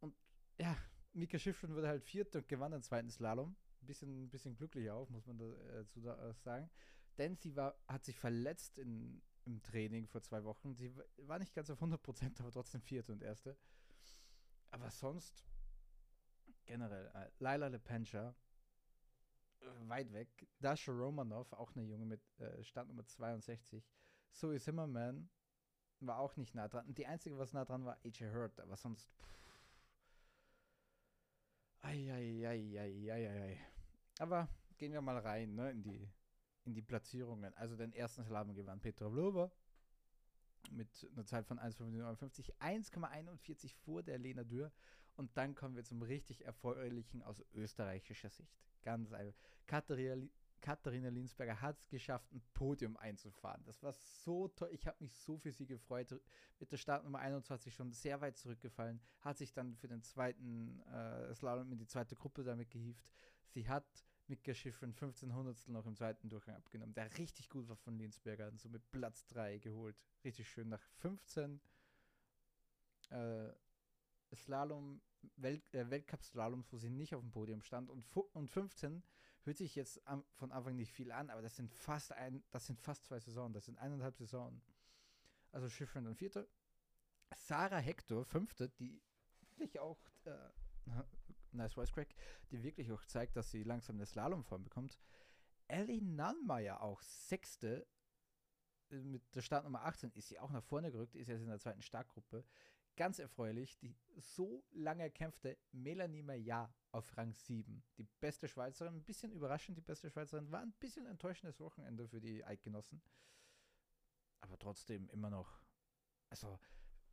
Und 0.00 0.14
ja, 0.58 0.76
Mika 1.12 1.38
Schiffrin 1.38 1.74
wurde 1.74 1.88
halt 1.88 2.04
Vierter 2.04 2.38
und 2.38 2.48
gewann 2.48 2.72
den 2.72 2.82
zweiten 2.82 3.10
Slalom. 3.10 3.56
Bisschen, 3.80 4.28
bisschen 4.30 4.56
glücklich 4.56 4.90
auch, 4.90 5.08
muss 5.10 5.26
man 5.26 5.38
dazu 5.38 6.00
da, 6.00 6.30
äh, 6.30 6.34
sagen. 6.34 6.70
Denn 7.18 7.36
sie 7.36 7.56
war, 7.56 7.78
hat 7.88 8.04
sich 8.04 8.18
verletzt 8.18 8.78
in, 8.78 9.22
im 9.46 9.62
Training 9.62 10.06
vor 10.06 10.22
zwei 10.22 10.44
Wochen. 10.44 10.74
Sie 10.74 10.94
war 11.18 11.38
nicht 11.38 11.54
ganz 11.54 11.70
auf 11.70 11.80
100%, 11.80 12.40
aber 12.40 12.50
trotzdem 12.50 12.82
vierte 12.82 13.12
und 13.12 13.22
erste. 13.22 13.56
Aber 14.70 14.90
sonst 14.90 15.44
generell, 16.66 17.06
äh, 17.14 17.30
Laila 17.38 17.68
Lepencha, 17.68 18.34
äh, 19.60 19.88
weit 19.88 20.12
weg. 20.12 20.46
Dasha 20.60 20.92
Romanov, 20.92 21.52
auch 21.52 21.74
eine 21.74 21.84
Junge 21.84 22.04
mit 22.04 22.20
äh, 22.40 22.62
Startnummer 22.62 23.06
62. 23.06 23.84
Zoe 24.32 24.60
Zimmerman 24.60 25.28
war 26.00 26.18
auch 26.18 26.36
nicht 26.36 26.54
nah 26.54 26.68
dran. 26.68 26.86
Und 26.86 26.98
die 26.98 27.06
einzige, 27.06 27.38
was 27.38 27.52
nah 27.52 27.64
dran 27.64 27.84
war, 27.84 27.98
AJ 28.04 28.32
Hurt, 28.32 28.60
aber 28.60 28.76
sonst. 28.76 29.10
Eieieiei. 31.80 33.58
Aber 34.18 34.48
gehen 34.76 34.92
wir 34.92 35.00
mal 35.00 35.18
rein 35.18 35.54
ne, 35.54 35.70
in 35.70 35.82
die 35.82 36.10
in 36.66 36.74
die 36.74 36.82
Platzierungen. 36.82 37.54
Also 37.54 37.76
den 37.76 37.92
ersten 37.92 38.24
Slalom 38.24 38.54
gewann 38.54 38.80
Petra 38.80 39.08
Vlova 39.08 39.50
mit 40.70 41.08
einer 41.12 41.24
Zeit 41.24 41.46
von 41.46 41.58
1,59, 41.58 42.52
1,41 42.58 43.74
vor 43.84 44.02
der 44.02 44.18
Lena 44.18 44.44
Dürr. 44.44 44.72
Und 45.16 45.36
dann 45.36 45.54
kommen 45.54 45.76
wir 45.76 45.84
zum 45.84 46.02
richtig 46.02 46.44
erfreulichen 46.44 47.22
aus 47.22 47.42
österreichischer 47.54 48.28
Sicht. 48.28 48.52
Ganz 48.82 49.12
einfach. 49.12 49.34
Katharina, 49.66 50.26
Katharina 50.60 51.08
Linsberger 51.08 51.60
hat 51.60 51.78
es 51.78 51.88
geschafft, 51.88 52.30
ein 52.32 52.42
Podium 52.52 52.96
einzufahren. 52.96 53.62
Das 53.64 53.82
war 53.82 53.92
so 53.92 54.48
toll. 54.48 54.70
Ich 54.72 54.86
habe 54.86 54.96
mich 55.00 55.14
so 55.14 55.38
für 55.38 55.52
sie 55.52 55.66
gefreut. 55.66 56.20
Mit 56.58 56.70
der 56.70 56.76
Startnummer 56.76 57.20
21 57.20 57.74
schon 57.74 57.92
sehr 57.92 58.20
weit 58.20 58.36
zurückgefallen. 58.36 59.00
Hat 59.20 59.38
sich 59.38 59.52
dann 59.52 59.74
für 59.76 59.88
den 59.88 60.02
zweiten 60.02 60.80
äh, 60.82 61.34
Slalom 61.34 61.72
in 61.72 61.78
die 61.78 61.86
zweite 61.86 62.14
Gruppe 62.14 62.44
damit 62.44 62.70
gehievt. 62.70 63.10
Sie 63.46 63.66
hat 63.68 63.86
Mika 64.28 64.54
Schiffrin 64.54 64.92
15 64.92 65.34
Hundertstel 65.34 65.72
noch 65.72 65.86
im 65.86 65.94
zweiten 65.94 66.28
Durchgang 66.28 66.56
abgenommen, 66.56 66.94
der 66.94 67.16
richtig 67.18 67.48
gut 67.48 67.68
war 67.68 67.76
von 67.76 67.96
Linsberger 67.96 68.48
und 68.48 68.60
somit 68.60 68.90
Platz 68.90 69.26
3 69.26 69.58
geholt. 69.58 69.96
Richtig 70.24 70.48
schön 70.48 70.68
nach 70.68 70.82
15 70.98 71.60
äh, 73.10 73.48
Slalom, 74.34 75.00
Welt, 75.36 75.72
äh, 75.74 75.88
Weltcup-Slaloms, 75.90 76.72
wo 76.72 76.78
sie 76.78 76.90
nicht 76.90 77.14
auf 77.14 77.22
dem 77.22 77.30
Podium 77.30 77.62
stand 77.62 77.90
und, 77.90 78.04
und 78.32 78.50
15 78.50 79.02
hört 79.44 79.56
sich 79.56 79.76
jetzt 79.76 80.04
am, 80.06 80.24
von 80.34 80.50
Anfang 80.50 80.74
nicht 80.74 80.92
viel 80.92 81.12
an, 81.12 81.30
aber 81.30 81.42
das 81.42 81.56
sind 81.56 81.72
fast 81.72 82.12
ein, 82.12 82.42
das 82.50 82.66
sind 82.66 82.80
fast 82.80 83.04
zwei 83.04 83.20
Saisonen, 83.20 83.52
das 83.52 83.66
sind 83.66 83.78
eineinhalb 83.78 84.16
Saisonen. 84.16 84.60
Also 85.52 85.68
Schiffrin 85.68 86.04
dann 86.04 86.16
vierte. 86.16 86.48
Sarah 87.34 87.78
Hector, 87.78 88.24
fünfte, 88.24 88.68
die 88.70 89.00
wirklich 89.56 89.78
auch 89.78 89.98
äh, 90.24 90.50
Nice 91.56 91.74
Crack, 91.92 92.14
die 92.50 92.62
wirklich 92.62 92.90
auch 92.92 93.04
zeigt, 93.04 93.36
dass 93.36 93.50
sie 93.50 93.62
langsam 93.62 93.96
eine 93.96 94.06
Slalomform 94.06 94.64
bekommt. 94.64 94.98
Ellie 95.68 96.02
Nallmeier 96.02 96.80
auch 96.80 97.02
sechste 97.02 97.86
äh, 98.90 98.96
mit 98.96 99.34
der 99.34 99.42
Startnummer 99.42 99.84
18 99.84 100.12
ist 100.12 100.28
sie 100.28 100.38
auch 100.38 100.50
nach 100.50 100.62
vorne 100.62 100.92
gerückt, 100.92 101.14
ist 101.14 101.28
jetzt 101.28 101.42
in 101.42 101.48
der 101.48 101.58
zweiten 101.58 101.82
Startgruppe. 101.82 102.44
Ganz 102.96 103.18
erfreulich, 103.18 103.76
die 103.78 103.94
so 104.16 104.64
lange 104.70 105.02
erkämpfte 105.02 105.58
Melanie 105.72 106.22
Maillard 106.22 106.72
auf 106.92 107.14
Rang 107.16 107.34
7. 107.34 107.84
Die 107.98 108.06
beste 108.20 108.48
Schweizerin, 108.48 108.94
ein 108.94 109.04
bisschen 109.04 109.32
überraschend, 109.32 109.76
die 109.76 109.82
beste 109.82 110.08
Schweizerin, 110.08 110.50
war 110.50 110.62
ein 110.62 110.72
bisschen 110.72 111.04
enttäuschendes 111.04 111.60
Wochenende 111.60 112.08
für 112.08 112.20
die 112.20 112.42
Eidgenossen. 112.42 113.02
Aber 114.40 114.58
trotzdem 114.58 115.10
immer 115.10 115.28
noch, 115.28 115.60
also 116.30 116.58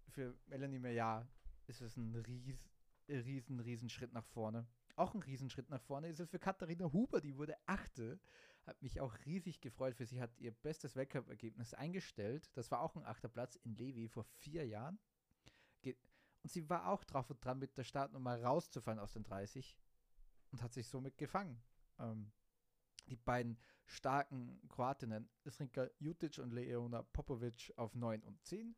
für 0.07 0.37
Melanie 0.45 0.79
Maillard 0.79 1.27
ist 1.67 1.81
es 1.81 1.97
ein 1.97 2.15
ries, 2.15 2.72
riesen, 3.07 3.59
riesen 3.59 3.89
Schritt 3.89 4.13
nach 4.13 4.25
vorne. 4.25 4.67
Auch 4.95 5.13
ein 5.13 5.21
Riesenschritt 5.21 5.69
nach 5.69 5.81
vorne 5.81 6.07
ist 6.07 6.19
es 6.19 6.29
für 6.29 6.39
Katharina 6.39 6.91
Huber, 6.91 7.19
die 7.19 7.37
wurde 7.37 7.55
Achte. 7.65 8.19
Hat 8.65 8.81
mich 8.81 9.01
auch 9.01 9.15
riesig 9.25 9.59
gefreut 9.59 9.95
für 9.95 10.05
sie, 10.05 10.21
hat 10.21 10.37
ihr 10.39 10.51
bestes 10.51 10.95
Weltcup-Ergebnis 10.95 11.73
eingestellt. 11.73 12.49
Das 12.53 12.71
war 12.71 12.81
auch 12.81 12.95
ein 12.95 13.05
achter 13.05 13.27
Platz 13.27 13.55
in 13.55 13.75
Levi 13.75 14.07
vor 14.07 14.23
vier 14.23 14.65
Jahren. 14.65 14.99
Und 16.43 16.51
sie 16.51 16.69
war 16.69 16.87
auch 16.89 17.03
drauf 17.05 17.29
und 17.29 17.43
dran, 17.43 17.57
mit 17.57 17.77
der 17.77 17.83
Startnummer 17.83 18.41
rauszufallen 18.41 18.99
aus 18.99 19.13
den 19.13 19.23
30 19.23 19.77
und 20.51 20.61
hat 20.61 20.73
sich 20.73 20.87
somit 20.87 21.17
gefangen. 21.17 21.61
Ähm, 21.99 22.31
die 23.07 23.15
beiden 23.15 23.57
starken 23.85 24.61
Kroatinnen, 24.69 25.29
Srinka 25.49 25.89
Jutic 25.99 26.39
und 26.39 26.51
Leona 26.51 27.03
Popovic 27.03 27.73
auf 27.77 27.95
9 27.95 28.23
und 28.23 28.43
10, 28.43 28.75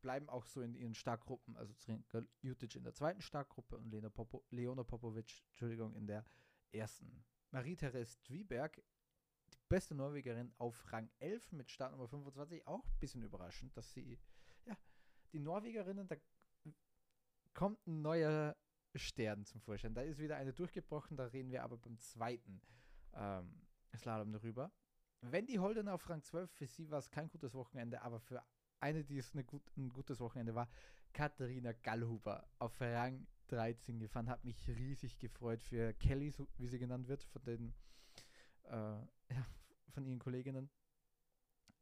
bleiben 0.00 0.28
auch 0.28 0.46
so 0.46 0.60
in 0.60 0.74
ihren 0.74 0.94
Starkgruppen. 0.94 1.56
Also 1.56 1.74
Jutic 2.40 2.76
in 2.76 2.84
der 2.84 2.94
zweiten 2.94 3.20
Starkgruppe 3.20 3.76
und 3.76 3.90
Lena 3.90 4.08
Popo, 4.08 4.44
Leona 4.50 4.84
Popovic, 4.84 5.42
Entschuldigung, 5.48 5.94
in 5.94 6.06
der 6.06 6.24
ersten. 6.72 7.24
Marie-Therese 7.50 8.18
Dwiberg, 8.28 8.82
die 9.52 9.58
beste 9.68 9.94
Norwegerin 9.94 10.52
auf 10.58 10.92
Rang 10.92 11.10
11 11.18 11.52
mit 11.52 11.70
Startnummer 11.70 12.08
25, 12.08 12.66
auch 12.66 12.84
ein 12.84 12.98
bisschen 12.98 13.22
überraschend, 13.22 13.76
dass 13.76 13.92
sie, 13.92 14.18
ja, 14.64 14.76
die 15.32 15.40
Norwegerinnen, 15.40 16.08
da 16.08 16.16
kommt 17.54 17.86
ein 17.86 18.02
neuer 18.02 18.56
Stern 18.94 19.44
zum 19.44 19.60
Vorschein. 19.60 19.94
Da 19.94 20.02
ist 20.02 20.18
wieder 20.18 20.36
eine 20.36 20.52
durchgebrochen, 20.52 21.16
da 21.16 21.26
reden 21.26 21.50
wir 21.50 21.62
aber 21.62 21.76
beim 21.76 21.98
zweiten 21.98 22.60
ähm, 23.14 23.62
Slalom 23.96 24.32
darüber. 24.32 24.72
Wendy 25.22 25.54
Holden 25.54 25.88
auf 25.88 26.08
Rang 26.08 26.22
12, 26.22 26.50
für 26.50 26.66
sie 26.66 26.90
war 26.90 26.98
es 26.98 27.10
kein 27.10 27.28
gutes 27.28 27.54
Wochenende, 27.54 28.02
aber 28.02 28.20
für 28.20 28.42
eine, 28.80 29.04
die 29.04 29.18
es 29.18 29.32
gut, 29.46 29.62
ein 29.76 29.90
gutes 29.90 30.20
Wochenende 30.20 30.54
war, 30.54 30.68
Katharina 31.12 31.72
Gallhuber 31.72 32.48
auf 32.58 32.80
Rang 32.80 33.26
13 33.48 33.98
gefahren. 33.98 34.28
Hat 34.28 34.44
mich 34.44 34.68
riesig 34.68 35.18
gefreut 35.18 35.62
für 35.62 35.94
Kelly, 35.94 36.30
so 36.30 36.48
wie 36.58 36.66
sie 36.66 36.78
genannt 36.78 37.08
wird, 37.08 37.24
von 37.24 37.42
den 37.44 37.74
äh, 38.64 38.72
ja, 38.72 39.46
von 39.90 40.04
ihren 40.04 40.18
Kolleginnen. 40.18 40.70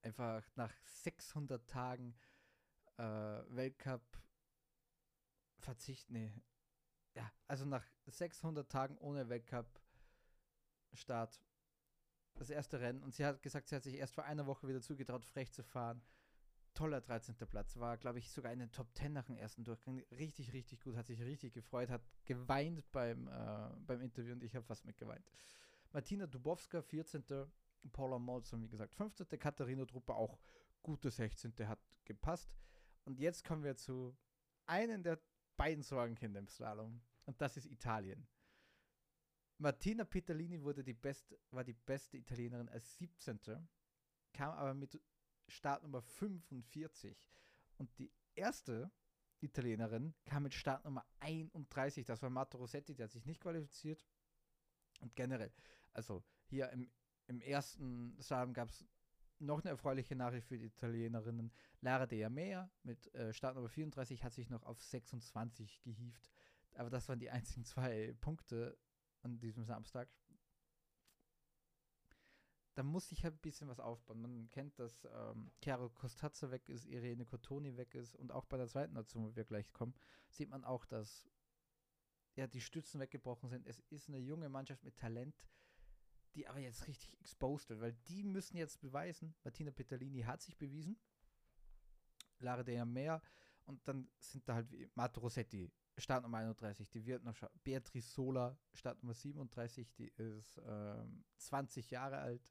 Einfach 0.03 0.45
nach 0.57 0.73
600 0.85 1.69
Tagen 1.69 2.15
äh, 2.99 3.03
Weltcup 3.03 4.03
Verzicht, 5.59 6.11
nee. 6.11 6.33
Ja, 7.15 7.33
also 7.47 7.65
nach 7.65 7.87
600 8.07 8.71
Tagen 8.71 8.99
ohne 8.99 9.29
Weltcup-Start 9.29 11.41
das 12.35 12.51
erste 12.51 12.81
Rennen 12.81 13.03
und 13.03 13.15
sie 13.15 13.25
hat 13.25 13.43
gesagt, 13.43 13.69
sie 13.69 13.77
hat 13.77 13.85
sich 13.85 13.95
erst 13.95 14.15
vor 14.15 14.25
einer 14.25 14.47
Woche 14.47 14.69
wieder 14.69 14.83
zugetraut, 14.83 15.25
frech 15.25 15.53
zu 15.53 15.63
fahren. 15.63 16.03
Toller 16.75 17.01
13. 17.01 17.37
Platz, 17.49 17.77
war, 17.77 17.97
glaube 17.97 18.19
ich, 18.19 18.31
sogar 18.31 18.53
in 18.53 18.59
den 18.59 18.73
Top 18.73 18.93
10 18.95 19.13
nach 19.13 19.25
dem 19.25 19.37
ersten 19.37 19.65
Durchgang. 19.65 20.03
Richtig, 20.11 20.53
richtig 20.53 20.81
gut, 20.81 20.97
hat 20.97 21.07
sich 21.07 21.21
richtig 21.23 21.55
gefreut, 21.55 21.89
hat 21.89 22.03
geweint 22.25 22.91
beim, 22.93 23.29
äh, 23.29 23.71
beim 23.87 24.01
Interview 24.01 24.33
und 24.33 24.43
ich 24.43 24.55
habe 24.55 24.67
fast 24.67 24.85
mitgeweint. 24.85 25.25
Martina 25.93 26.27
Dubowska, 26.27 26.83
14. 26.83 27.25
Paula 27.93 28.19
Molson, 28.19 28.63
wie 28.63 28.69
gesagt, 28.69 28.95
15. 28.95 29.39
Katharina 29.39 29.85
Truppe, 29.85 30.15
auch 30.15 30.41
gute 30.83 31.11
16. 31.11 31.53
hat 31.69 31.81
gepasst. 32.05 32.55
Und 33.05 33.21
jetzt 33.21 33.45
kommen 33.45 33.63
wir 33.63 33.77
zu 33.77 34.17
einem 34.67 35.03
der 35.03 35.21
beiden 35.57 35.83
Sorgenkinder 35.83 36.41
im 36.41 36.49
Slalom. 36.49 37.01
Und 37.27 37.41
das 37.41 37.57
ist 37.57 37.67
Italien. 37.67 38.27
Martina 39.59 40.05
Petalini 40.05 40.61
wurde 40.63 40.83
die 40.83 40.95
best, 40.95 41.37
war 41.51 41.65
die 41.65 41.75
beste 41.75 42.17
Italienerin 42.17 42.69
als 42.69 42.97
17. 42.97 43.39
Kam 44.33 44.51
aber 44.51 44.75
mit 44.75 45.01
Startnummer 45.49 46.03
45. 46.03 47.17
Und 47.79 47.99
die 47.99 48.13
erste 48.35 48.91
Italienerin 49.41 50.15
kam 50.25 50.45
mit 50.45 50.55
Startnummer 50.55 51.05
31. 51.21 52.07
Das 52.07 52.23
war 52.23 52.31
Marta 52.31 52.59
Rossetti, 52.59 52.95
der 52.95 53.05
hat 53.05 53.13
sich 53.13 53.27
nicht 53.27 53.41
qualifiziert. 53.41 54.05
Und 55.01 55.15
generell, 55.15 55.53
also 55.93 56.25
hier 56.47 56.71
im, 56.71 56.91
im 57.27 57.41
ersten 57.41 58.17
Slalom 58.23 58.53
gab 58.53 58.71
es 58.71 58.87
noch 59.39 59.61
eine 59.61 59.71
erfreuliche 59.71 60.17
Nachricht 60.17 60.47
für 60.47 60.59
die 60.59 60.67
Italienerinnen. 60.67 61.53
Lara 61.81 62.07
de 62.07 62.25
Amea 62.25 62.71
mit 62.83 63.13
äh, 63.15 63.33
Startnummer 63.33 63.69
34 63.69 64.25
hat 64.25 64.33
sich 64.33 64.49
noch 64.49 64.63
auf 64.63 64.81
26 64.81 65.83
gehievt. 65.83 66.31
Aber 66.75 66.91
das 66.91 67.09
waren 67.09 67.19
die 67.19 67.31
einzigen 67.31 67.65
zwei 67.65 68.15
Punkte 68.21 68.79
an 69.23 69.39
diesem 69.39 69.65
Samstag. 69.65 70.09
Da 72.75 72.83
muss 72.83 73.13
ich 73.13 73.25
halt 73.25 73.35
ein 73.35 73.41
bisschen 73.41 73.69
was 73.69 73.79
aufbauen. 73.79 74.21
Man 74.21 74.51
kennt, 74.51 74.79
dass 74.79 75.05
ähm, 75.05 75.53
Chiaro 75.63 75.91
Costazza 75.91 76.51
weg 76.51 76.69
ist, 76.69 76.87
Irene 76.87 77.25
Cotoni 77.25 77.77
weg 77.77 77.95
ist 77.95 78.17
und 78.17 78.33
auch 78.33 78.47
bei 78.47 78.57
der 78.57 78.67
zweiten 78.67 78.95
Nation, 78.95 79.25
wo 79.25 79.37
wir 79.37 79.45
gleich 79.45 79.73
kommen, 79.73 79.95
sieht 80.29 80.51
man 80.51 80.65
auch, 80.65 80.85
dass 80.85 81.29
ja, 82.35 82.49
die 82.49 82.61
Stützen 82.61 83.01
weggebrochen 83.01 83.49
sind. 83.49 83.67
Es 83.67 83.79
ist 83.91 84.09
eine 84.09 84.19
junge 84.19 84.49
Mannschaft 84.49 84.83
mit 84.83 84.97
Talent 84.97 85.47
die 86.35 86.47
aber 86.47 86.59
jetzt 86.59 86.87
richtig 86.87 87.19
exposed 87.21 87.71
wird, 87.71 87.81
weil 87.81 87.93
die 88.09 88.23
müssen 88.23 88.57
jetzt 88.57 88.81
beweisen, 88.81 89.35
Martina 89.45 89.71
Petalini 89.71 90.23
hat 90.23 90.43
sich 90.43 90.57
bewiesen, 90.57 90.99
Lara 92.41 92.63
de 92.63 92.85
mehr 92.85 93.23
und 93.65 93.87
dann 93.89 94.09
sind 94.19 94.49
da 94.49 94.55
halt 94.55 94.71
wie 94.71 94.89
Marta 94.95 95.21
Rossetti, 95.21 95.73
Startnummer 95.97 96.39
31, 96.39 96.91
die 96.91 97.07
wird 97.07 97.23
noch 97.25 97.37
Beatrice 97.63 98.11
Sola, 98.11 98.59
Startnummer 98.73 99.15
37, 99.15 99.93
die 99.95 100.09
ist 100.17 100.61
ähm, 100.67 101.25
20 101.37 101.91
Jahre 101.91 102.19
alt. 102.19 102.43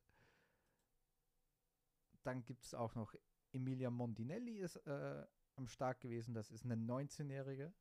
Dann 2.24 2.44
gibt 2.44 2.64
es 2.64 2.74
auch 2.74 2.96
noch 2.96 3.14
Emilia 3.52 3.90
Mondinelli 3.90 4.60
ist 4.60 4.78
äh, 4.88 5.26
am 5.56 5.68
Start 5.68 6.02
gewesen, 6.02 6.34
das 6.34 6.50
ist 6.50 6.66
eine 6.66 6.76
19-Jährige. 6.76 7.74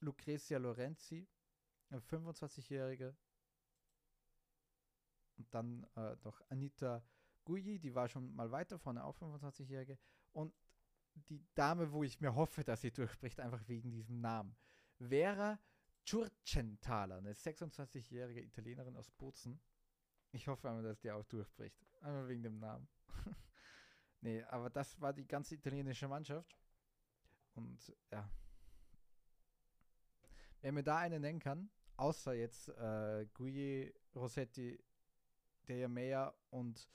Lucrezia 0.00 0.58
Lorenzi, 0.58 1.28
eine 1.90 2.00
25-Jährige. 2.00 3.16
Und 5.36 5.54
dann 5.54 5.86
äh, 5.96 6.16
noch 6.24 6.40
Anita 6.48 7.04
Guyi, 7.44 7.78
die 7.78 7.94
war 7.94 8.08
schon 8.08 8.34
mal 8.34 8.50
weiter 8.50 8.78
vorne, 8.78 9.04
auch 9.04 9.16
25-Jährige. 9.16 9.98
Und 10.32 10.54
die 11.14 11.46
Dame, 11.54 11.92
wo 11.92 12.02
ich 12.02 12.20
mir 12.20 12.34
hoffe, 12.34 12.64
dass 12.64 12.80
sie 12.80 12.90
durchspricht, 12.90 13.40
einfach 13.40 13.66
wegen 13.68 13.90
diesem 13.90 14.20
Namen. 14.20 14.56
Vera 14.98 15.58
Ciurcenthaler, 16.04 17.18
eine 17.18 17.32
26-jährige 17.32 18.42
Italienerin 18.42 18.96
aus 18.96 19.10
Bozen. 19.10 19.60
Ich 20.36 20.46
hoffe 20.48 20.68
einmal, 20.68 20.82
dass 20.82 21.00
die 21.00 21.10
auch 21.10 21.24
durchbricht. 21.24 21.82
Einfach 22.02 22.28
wegen 22.28 22.42
dem 22.42 22.58
Namen. 22.58 22.86
nee, 24.20 24.42
aber 24.44 24.68
das 24.68 25.00
war 25.00 25.14
die 25.14 25.26
ganze 25.26 25.54
italienische 25.54 26.08
Mannschaft. 26.08 26.54
Und 27.54 27.96
ja. 28.10 28.28
Wer 30.60 30.72
mir 30.72 30.82
da 30.82 30.98
einen 30.98 31.22
nennen 31.22 31.38
kann, 31.38 31.70
außer 31.96 32.34
jetzt 32.34 32.68
äh, 32.68 33.26
Guye, 33.32 33.94
Rossetti, 34.14 34.78
der 35.68 35.88
Meyer 35.88 36.34
und 36.50 36.86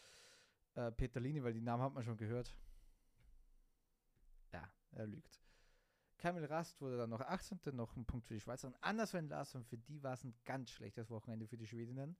äh, 0.75 0.91
Peterlini, 0.91 1.43
weil 1.43 1.53
die 1.53 1.61
Namen 1.61 1.81
hat 1.81 1.93
man 1.95 2.03
schon 2.03 2.17
gehört. 2.17 2.55
Ja, 4.53 4.71
er 4.91 5.07
lügt. 5.07 5.41
Kamil 6.19 6.45
Rast 6.45 6.79
wurde 6.79 6.97
dann 6.97 7.09
noch 7.09 7.21
18. 7.21 7.59
noch 7.73 7.95
ein 7.95 8.05
Punkt 8.05 8.27
für 8.27 8.35
die 8.35 8.39
Schweizer. 8.39 8.67
Und 8.67 8.77
Anders 8.81 9.15
Van 9.15 9.27
Larsson, 9.27 9.63
für 9.63 9.79
die 9.79 10.03
war 10.03 10.13
es 10.13 10.23
ein 10.23 10.35
ganz 10.45 10.69
schlechtes 10.69 11.09
Wochenende 11.09 11.47
für 11.47 11.57
die 11.57 11.65
Schwedinnen. 11.65 12.15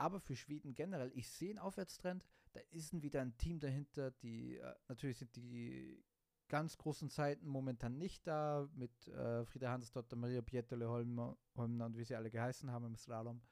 Aber 0.00 0.18
für 0.18 0.34
Schweden 0.34 0.74
generell, 0.74 1.12
ich 1.14 1.28
sehe 1.28 1.50
einen 1.50 1.58
Aufwärtstrend. 1.58 2.24
Da 2.54 2.60
ist 2.70 3.02
wieder 3.02 3.20
ein 3.20 3.36
Team 3.36 3.60
dahinter. 3.60 4.10
Die 4.10 4.56
äh, 4.56 4.74
natürlich 4.88 5.18
sind 5.18 5.36
die 5.36 6.02
ganz 6.48 6.78
großen 6.78 7.10
Zeiten 7.10 7.46
momentan 7.46 7.98
nicht 7.98 8.26
da 8.26 8.66
mit 8.72 9.08
äh, 9.08 9.44
Frieda 9.44 9.70
Hansdotter, 9.70 10.16
Maria 10.16 10.40
Pieterle 10.40 10.88
Holmner, 10.88 11.36
und 11.52 11.98
wie 11.98 12.04
sie 12.04 12.16
alle 12.16 12.30
geheißen 12.30 12.70
haben 12.70 12.86
im 12.86 12.96
Slalom. 12.96 13.42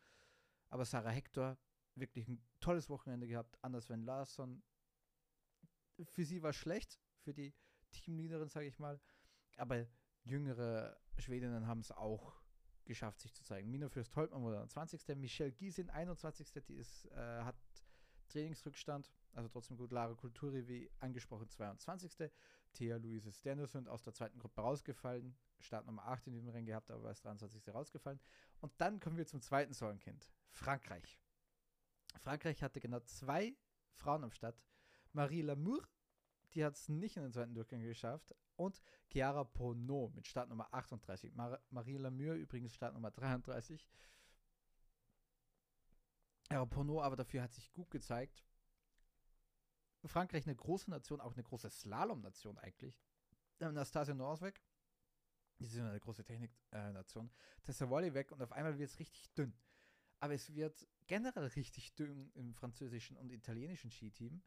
Aber 0.70 0.86
Sarah 0.86 1.10
Hector, 1.10 1.58
wirklich 1.96 2.26
ein 2.26 2.42
tolles 2.60 2.88
Wochenende 2.88 3.26
gehabt. 3.26 3.58
Anders 3.60 3.90
Van 3.90 4.02
Larsson, 4.02 4.62
für 6.02 6.24
sie 6.24 6.42
war 6.42 6.54
schlecht, 6.54 6.98
für 7.20 7.34
die 7.34 7.52
Teamleaderin, 7.90 8.48
sage 8.48 8.68
ich 8.68 8.78
mal. 8.78 8.98
Aber 9.58 9.86
jüngere 10.24 10.98
Schwedinnen 11.18 11.66
haben 11.66 11.80
es 11.80 11.92
auch 11.92 12.40
geschafft, 12.88 13.20
sich 13.20 13.32
zu 13.32 13.44
zeigen. 13.44 13.70
Mina 13.70 13.88
Fürst 13.88 14.16
Holtmann 14.16 14.42
wurde 14.42 14.66
20. 14.66 15.16
Michelle 15.16 15.52
Giesin 15.52 15.90
21. 15.90 16.64
Die 16.66 16.74
ist, 16.74 17.06
äh, 17.12 17.42
hat 17.42 17.56
Trainingsrückstand, 18.28 19.12
also 19.32 19.48
trotzdem 19.48 19.76
gut. 19.76 19.92
Lara 19.92 20.14
Kulturi, 20.14 20.66
wie 20.66 20.90
angesprochen, 20.98 21.48
22. 21.48 22.30
Thea 22.72 22.96
Luise 22.96 23.32
Stendersund 23.32 23.88
aus 23.88 24.02
der 24.02 24.12
zweiten 24.12 24.38
Gruppe 24.38 24.60
rausgefallen. 24.60 25.36
Startnummer 25.60 26.06
8 26.06 26.26
in 26.26 26.32
diesem 26.34 26.48
Rennen 26.48 26.66
gehabt, 26.66 26.90
aber 26.90 27.08
als 27.08 27.20
23. 27.22 27.68
rausgefallen. 27.72 28.20
Und 28.60 28.72
dann 28.78 29.00
kommen 29.00 29.16
wir 29.16 29.26
zum 29.26 29.40
zweiten 29.40 29.72
Sorgenkind. 29.72 30.30
Frankreich. 30.50 31.18
Frankreich 32.20 32.62
hatte 32.62 32.80
genau 32.80 33.00
zwei 33.00 33.56
Frauen 33.94 34.24
am 34.24 34.32
Start. 34.32 34.60
Marie 35.12 35.42
Lamour, 35.42 35.86
die 36.54 36.64
hat 36.64 36.74
es 36.74 36.88
nicht 36.88 37.16
in 37.16 37.22
den 37.22 37.32
zweiten 37.32 37.54
Durchgang 37.54 37.80
geschafft, 37.82 38.34
und 38.58 38.82
Chiara 39.08 39.44
Ponot 39.44 40.14
mit 40.14 40.26
Startnummer 40.26 40.68
38. 40.72 41.34
Mar 41.34 41.62
Marie 41.70 41.96
Lamure 41.96 42.34
übrigens 42.34 42.74
Startnummer 42.74 43.10
33. 43.12 43.88
Chiara 46.48 46.66
Ponot 46.66 47.02
aber 47.02 47.16
dafür 47.16 47.42
hat 47.42 47.52
sich 47.52 47.72
gut 47.72 47.90
gezeigt. 47.90 48.44
Frankreich 50.04 50.46
eine 50.46 50.56
große 50.56 50.90
Nation, 50.90 51.20
auch 51.20 51.34
eine 51.34 51.42
große 51.42 51.70
Slalom-Nation 51.70 52.58
eigentlich. 52.58 53.00
Anastasia 53.60 54.14
Norsweg, 54.14 54.62
die 55.58 55.66
sind 55.66 55.84
eine 55.84 56.00
große 56.00 56.24
Technik-Nation. 56.24 57.26
Äh, 57.26 57.62
Tessa 57.64 57.90
Wally 57.90 58.14
weg 58.14 58.32
und 58.32 58.42
auf 58.42 58.52
einmal 58.52 58.78
wird 58.78 58.90
es 58.90 58.98
richtig 58.98 59.32
dünn. 59.34 59.56
Aber 60.20 60.34
es 60.34 60.54
wird 60.54 60.86
generell 61.06 61.46
richtig 61.46 61.94
dünn 61.94 62.30
im 62.34 62.54
französischen 62.54 63.16
und 63.16 63.30
italienischen 63.30 63.90
Skiteam. 63.90 64.42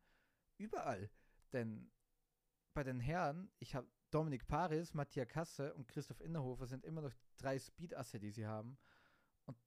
Überall. 0.58 1.10
Denn 1.54 1.92
bei 2.74 2.84
den 2.84 3.00
Herren, 3.00 3.52
ich 3.60 3.76
habe 3.76 3.88
Dominik 4.12 4.48
Paris, 4.48 4.94
Matthias 4.94 5.28
Kasse 5.28 5.74
und 5.74 5.88
Christoph 5.88 6.20
Innerhofer 6.22 6.68
sind 6.68 6.86
immer 6.86 7.02
noch 7.02 7.14
drei 7.38 7.58
Speed-Asse, 7.58 8.20
die 8.20 8.32
sie 8.32 8.46
haben. 8.46 8.78
Und 9.46 9.58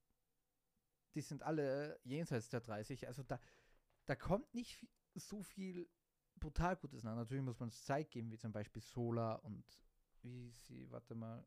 die 1.15 1.23
sind 1.23 1.43
alle 1.43 1.99
jenseits 2.05 2.49
der 2.49 2.61
30. 2.61 3.07
Also 3.07 3.23
da, 3.23 3.41
da 4.07 4.17
kommt 4.17 4.53
nicht 4.55 4.87
so 5.15 5.43
viel 5.43 5.89
brutal 6.37 6.77
Gutes 6.77 7.03
nach. 7.05 7.15
Natürlich 7.15 7.45
muss 7.45 7.59
man 7.59 7.69
es 7.69 7.85
Zeit 7.85 8.11
geben, 8.11 8.31
wie 8.31 8.39
zum 8.39 8.53
Beispiel 8.53 8.83
Sola 8.83 9.35
und 9.37 9.65
wie 10.23 10.51
sie, 10.53 10.91
warte 10.91 11.15
mal, 11.15 11.47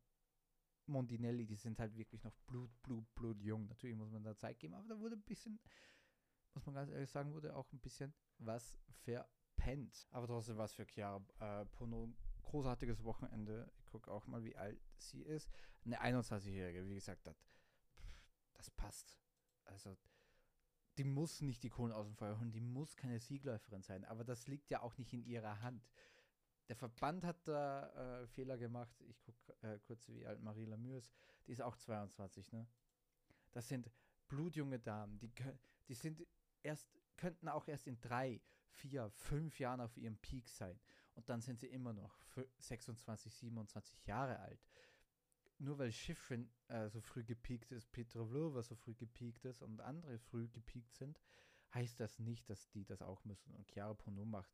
Mondinelli, 0.88 1.46
die 1.46 1.56
sind 1.56 1.80
halt 1.80 1.96
wirklich 1.96 2.24
noch 2.24 2.34
blut, 2.48 2.72
blut, 2.82 3.14
blut 3.14 3.42
jung. 3.42 3.68
Natürlich 3.68 3.96
muss 3.96 4.10
man 4.10 4.24
da 4.24 4.36
Zeit 4.36 4.60
geben, 4.60 4.74
aber 4.74 4.88
da 4.88 5.00
wurde 5.00 5.16
ein 5.16 5.24
bisschen, 5.24 5.60
muss 6.54 6.66
man 6.66 6.76
ganz 6.76 6.92
ehrlich 6.92 7.10
sagen, 7.10 7.34
wurde 7.34 7.56
auch 7.56 7.72
ein 7.74 7.80
bisschen 7.80 8.14
was 8.38 8.80
verpennt. 9.58 10.08
Aber 10.12 10.28
trotzdem 10.28 10.58
war 10.58 10.66
es 10.66 10.74
für 10.74 10.86
Chiara 10.86 11.22
äh, 11.40 11.66
Pono 11.66 12.14
großartiges 12.44 13.04
Wochenende. 13.04 13.70
Ich 13.78 13.86
gucke 13.88 14.10
auch 14.12 14.26
mal, 14.28 14.44
wie 14.44 14.56
alt 14.56 14.80
sie 14.98 15.22
ist. 15.22 15.50
Eine 15.86 16.02
21-Jährige, 16.02 16.88
wie 16.88 16.96
gesagt, 16.96 17.28
das, 17.28 17.46
das 18.54 18.70
passt. 18.72 19.20
Also, 19.66 19.98
die 20.98 21.04
muss 21.04 21.42
nicht 21.42 21.62
die 21.64 21.70
Kohlen 21.70 21.92
aus 21.92 22.08
dem 22.08 22.16
Feuer 22.16 22.40
holen, 22.40 22.52
die 22.52 22.62
muss 22.62 22.96
keine 22.96 23.20
Siegläuferin 23.20 23.84
sein, 23.84 24.06
aber 24.06 24.24
das 24.24 24.48
liegt 24.48 24.70
ja 24.72 24.82
auch 24.82 24.98
nicht 24.98 25.14
in 25.14 25.24
ihrer 25.26 25.62
Hand. 25.62 25.92
Der 26.70 26.76
Verband 26.76 27.24
hat 27.24 27.48
da 27.48 28.22
äh, 28.22 28.28
Fehler 28.28 28.58
gemacht. 28.58 29.00
Ich 29.02 29.22
gucke 29.22 29.54
äh, 29.62 29.80
kurz, 29.80 30.08
wie 30.10 30.26
alt 30.26 30.42
Marie 30.42 30.66
Lamure 30.66 30.98
ist. 30.98 31.14
Die 31.46 31.52
ist 31.52 31.62
auch 31.62 31.78
22, 31.78 32.52
ne? 32.52 32.68
Das 33.52 33.68
sind 33.68 33.90
blutjunge 34.28 34.80
Damen, 34.80 35.20
die, 35.20 35.32
die 35.88 35.94
sind 35.94 36.26
erst, 36.64 36.90
könnten 37.16 37.48
auch 37.48 37.68
erst 37.68 37.88
in 37.88 38.00
drei, 38.02 38.42
vier, 38.78 39.10
fünf 39.10 39.60
Jahren 39.60 39.82
auf 39.82 39.98
ihrem 39.98 40.18
Peak 40.18 40.50
sein 40.50 40.80
und 41.16 41.28
dann 41.30 41.42
sind 41.42 41.60
sie 41.60 41.68
immer 41.68 41.94
noch 41.94 42.20
26, 42.60 43.34
27 43.34 44.06
Jahre 44.06 44.40
alt. 44.40 44.66
Nur 45.60 45.80
weil 45.80 45.92
Schiffrin 45.92 46.52
äh, 46.68 46.88
so 46.90 47.02
früh 47.02 47.24
gepiekt 47.24 47.72
ist, 47.72 47.92
Petrovlova 47.92 48.62
so 48.62 48.76
früh 48.76 48.94
gepiekt 48.94 49.46
ist 49.46 49.64
und 49.64 49.82
andere 49.82 50.20
früh 50.20 50.48
gepiekt 50.50 50.94
sind, 50.94 51.20
heißt 51.74 52.00
das 52.00 52.20
nicht, 52.20 52.48
dass 52.50 52.70
die 52.70 52.86
das 52.86 53.02
auch 53.02 53.24
müssen. 53.26 53.54
Und 53.56 53.68
Chiara 53.72 53.96
Pono 53.96 54.26
macht, 54.26 54.54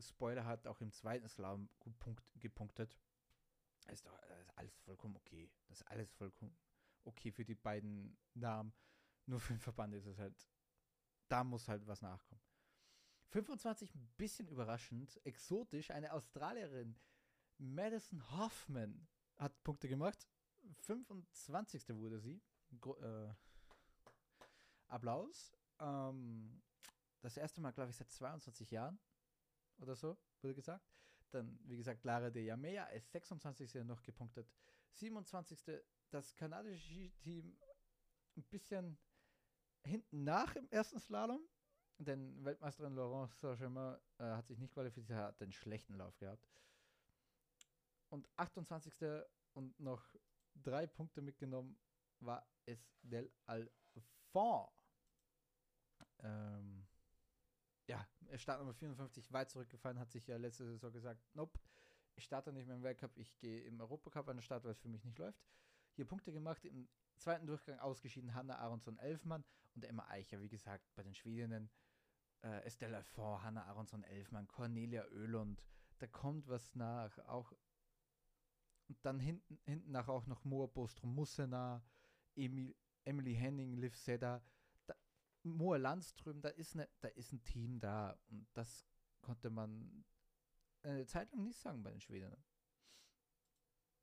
Spoiler 0.00 0.44
hat 0.44 0.66
auch 0.66 0.80
im 0.80 0.92
zweiten 0.92 1.28
Slalom 1.28 1.68
gut 1.78 1.98
punkt, 1.98 2.22
gepunktet. 2.40 2.98
Ist 3.88 4.04
doch 4.04 4.18
ist 4.40 4.58
alles 4.58 4.76
vollkommen 4.78 5.16
okay. 5.16 5.50
Das 5.68 5.80
ist 5.80 5.86
alles 5.86 6.10
vollkommen 6.12 6.54
okay 7.04 7.30
für 7.30 7.44
die 7.44 7.54
beiden 7.54 8.18
Namen. 8.34 8.74
Nur 9.26 9.40
für 9.40 9.54
den 9.54 9.60
Verband 9.60 9.94
ist 9.94 10.06
es 10.06 10.18
halt, 10.18 10.34
da 11.28 11.44
muss 11.44 11.68
halt 11.68 11.86
was 11.86 12.02
nachkommen. 12.02 12.40
25 13.28 13.94
ein 13.94 14.08
bisschen 14.16 14.48
überraschend, 14.48 15.20
exotisch, 15.24 15.90
eine 15.90 16.12
Australierin, 16.12 16.96
Madison 17.58 18.22
Hoffman, 18.32 19.08
hat 19.36 19.62
Punkte 19.62 19.88
gemacht. 19.88 20.26
25. 20.80 21.88
wurde 21.90 22.18
sie. 22.18 22.42
Gro 22.80 22.96
äh, 22.96 23.34
Applaus. 24.88 25.52
Ähm, 25.80 26.62
das 27.20 27.36
erste 27.36 27.60
Mal, 27.60 27.72
glaube 27.72 27.90
ich, 27.90 27.96
seit 27.96 28.10
22 28.10 28.70
Jahren 28.70 28.98
oder 29.78 29.94
so, 29.94 30.18
wurde 30.40 30.54
gesagt. 30.54 30.86
Dann, 31.30 31.58
wie 31.64 31.76
gesagt, 31.76 32.04
Lara 32.04 32.30
de 32.30 32.44
Yamea 32.44 32.86
ist 32.86 33.10
26. 33.10 33.74
noch 33.84 34.02
gepunktet. 34.02 34.48
27. 34.92 35.82
das 36.10 36.34
kanadische 36.36 37.10
Team 37.18 37.58
ein 38.36 38.44
bisschen 38.44 38.98
hinten 39.86 40.24
nach 40.24 40.54
im 40.56 40.68
ersten 40.70 40.98
Slalom. 40.98 41.40
Denn 41.98 42.44
Weltmeisterin 42.44 42.94
Laurence 42.94 43.40
Saint-Germain 43.40 43.96
äh, 44.18 44.24
hat 44.24 44.46
sich 44.46 44.58
nicht 44.58 44.74
qualifiziert, 44.74 45.18
hat 45.18 45.40
einen 45.40 45.52
schlechten 45.52 45.94
Lauf 45.94 46.16
gehabt. 46.18 46.46
Und 48.10 48.28
28. 48.36 48.92
und 49.54 49.78
noch 49.80 50.14
drei 50.54 50.86
Punkte 50.86 51.22
mitgenommen 51.22 51.78
war 52.20 52.46
es 52.66 52.78
Del 53.02 53.32
Alfond. 53.46 54.70
Ähm, 56.18 56.86
ja, 57.86 58.06
er 58.28 58.38
startet 58.38 58.60
Nummer 58.64 58.74
54 58.74 59.32
weit 59.32 59.50
zurückgefallen, 59.50 59.98
hat 59.98 60.10
sich 60.10 60.26
ja 60.26 60.36
letzte 60.36 60.66
Saison 60.66 60.92
gesagt, 60.92 61.22
nope, 61.34 61.58
ich 62.14 62.24
starte 62.24 62.52
nicht 62.52 62.66
mehr 62.66 62.76
im 62.76 62.82
Weltcup, 62.82 63.16
ich 63.16 63.38
gehe 63.38 63.62
im 63.62 63.80
Europacup 63.80 64.28
an 64.28 64.36
den 64.36 64.42
Start, 64.42 64.64
weil 64.64 64.72
es 64.72 64.80
für 64.80 64.88
mich 64.88 65.04
nicht 65.04 65.18
läuft. 65.18 65.40
Hier 65.94 66.06
Punkte 66.06 66.32
gemacht, 66.32 66.64
im 66.64 66.88
zweiten 67.18 67.46
Durchgang 67.46 67.78
ausgeschieden 67.78 68.34
Hanna 68.34 68.58
Aronson 68.58 68.98
Elfmann 68.98 69.44
und 69.74 69.84
Emma 69.84 70.06
Eicher, 70.08 70.40
wie 70.40 70.48
gesagt, 70.48 70.84
bei 70.94 71.02
den 71.02 71.14
Schwedinnen 71.14 71.70
äh, 72.42 72.64
Estelle 72.64 73.02
Fort, 73.02 73.42
Hannah 73.42 73.64
Aronson 73.66 74.04
Elfmann, 74.04 74.46
Cornelia 74.46 75.04
Oehlund, 75.12 75.62
da 75.98 76.06
kommt 76.06 76.48
was 76.48 76.74
nach, 76.74 77.18
auch 77.26 77.52
und 78.88 79.04
dann 79.04 79.18
hinten, 79.18 79.58
hinten 79.64 79.90
nach 79.90 80.08
auch 80.08 80.26
noch 80.26 80.44
Moa 80.44 80.66
Bostrom 80.66 81.14
Mussena, 81.14 81.82
Emil, 82.36 82.76
Emily 83.04 83.34
Henning, 83.34 83.76
Liv 83.76 83.96
Sedda, 83.96 84.42
da, 84.86 84.94
Moa 85.42 85.76
Landström, 85.76 86.40
da 86.40 86.50
ist, 86.50 86.76
ne, 86.76 86.88
da 87.00 87.08
ist 87.08 87.32
ein 87.32 87.42
Team 87.42 87.80
da 87.80 88.16
und 88.28 88.46
das 88.54 88.86
konnte 89.20 89.50
man 89.50 90.04
eine 90.82 91.06
Zeit 91.06 91.32
lang 91.32 91.44
nicht 91.44 91.58
sagen 91.58 91.82
bei 91.82 91.90
den 91.90 92.00
Schweden. 92.00 92.36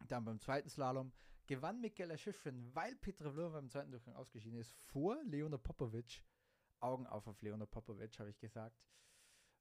Dann 0.08 0.26
beim 0.26 0.40
zweiten 0.40 0.68
Slalom 0.68 1.14
gewann 1.48 1.82
Michaela 1.82 2.18
Schiffrin, 2.18 2.74
weil 2.74 2.96
Petra 2.96 3.32
Vlova 3.32 3.60
beim 3.60 3.70
zweiten 3.70 3.92
Durchgang 3.92 4.16
ausgeschieden 4.16 4.60
ist, 4.60 4.74
vor 4.74 5.22
Leona 5.24 5.58
Popovic 5.58 6.24
Augen 6.80 7.08
auf 7.08 7.28
auf 7.28 7.42
Leona 7.42 7.66
Popovic, 7.66 8.20
habe 8.20 8.30
ich 8.30 8.40
gesagt, 8.40 8.78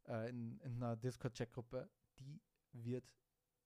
äh, 0.08 0.28
in, 0.28 0.58
in 0.60 0.74
einer 0.76 0.96
Discord-Chat-Gruppe. 0.96 1.88
Die 2.18 2.40
wird, 2.72 3.14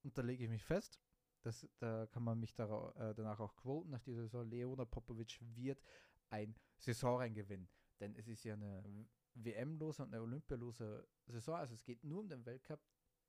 und 0.02 0.16
da 0.16 0.22
lege 0.22 0.44
ich 0.44 0.50
mich 0.50 0.64
fest, 0.64 1.00
das, 1.42 1.68
da 1.78 2.06
kann 2.06 2.24
man 2.24 2.40
mich 2.40 2.54
darauf, 2.54 2.94
äh, 2.96 3.14
danach 3.14 3.40
auch 3.40 3.54
quoten 3.56 3.90
nach 3.90 4.02
dieser 4.02 4.22
Saison, 4.22 4.48
Leona 4.48 4.84
Popovic 4.84 5.38
wird 5.54 5.82
ein 6.30 6.54
Saisonrein 6.76 7.34
gewinnen. 7.34 7.68
Denn 8.00 8.14
es 8.16 8.28
ist 8.28 8.44
ja 8.44 8.54
eine 8.54 9.06
WM-lose 9.34 10.02
und 10.02 10.12
eine 10.12 10.22
Olympialose 10.22 11.06
Saison, 11.26 11.54
also 11.54 11.74
es 11.74 11.84
geht 11.84 12.02
nur 12.04 12.20
um 12.20 12.28
den 12.28 12.44
Weltcup. 12.44 12.80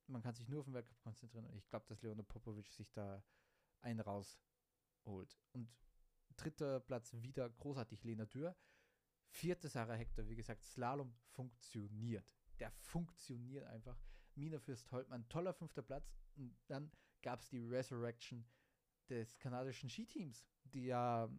Man 0.08 0.21
kann 0.21 0.34
sich 0.36 0.47
nur 0.47 0.62
auf 0.62 0.65
den 0.65 0.73
Weltcup 0.73 1.00
konzentrieren 1.02 1.45
und 1.45 1.58
ich 1.58 1.67
glaube, 1.69 1.86
dass 1.88 2.02
Leona 2.02 2.23
Popovic 2.23 2.71
sich 2.71 2.91
da 2.91 3.23
einen 3.82 4.00
rausholt. 5.07 5.37
Und 5.53 5.69
dritter 6.35 6.79
Platz 6.81 7.13
wieder 7.13 7.49
großartig 7.49 8.03
Lena 8.03 8.25
Dürr 8.25 8.55
Vierte 9.29 9.67
Sarah 9.69 9.95
Hector, 9.95 10.27
wie 10.29 10.35
gesagt, 10.35 10.63
Slalom 10.63 11.13
funktioniert. 11.33 12.35
Der 12.59 12.71
funktioniert 12.71 13.65
einfach. 13.67 13.99
Mina 14.35 14.59
Fürst 14.59 14.91
Holtmann, 14.91 15.27
toller 15.29 15.53
fünfter 15.53 15.81
Platz. 15.81 16.15
Und 16.35 16.55
dann 16.67 16.91
gab 17.21 17.41
es 17.41 17.49
die 17.49 17.59
Resurrection 17.59 18.45
des 19.09 19.37
kanadischen 19.37 19.89
Skiteams, 19.89 20.45
die 20.63 20.85
ja, 20.85 21.29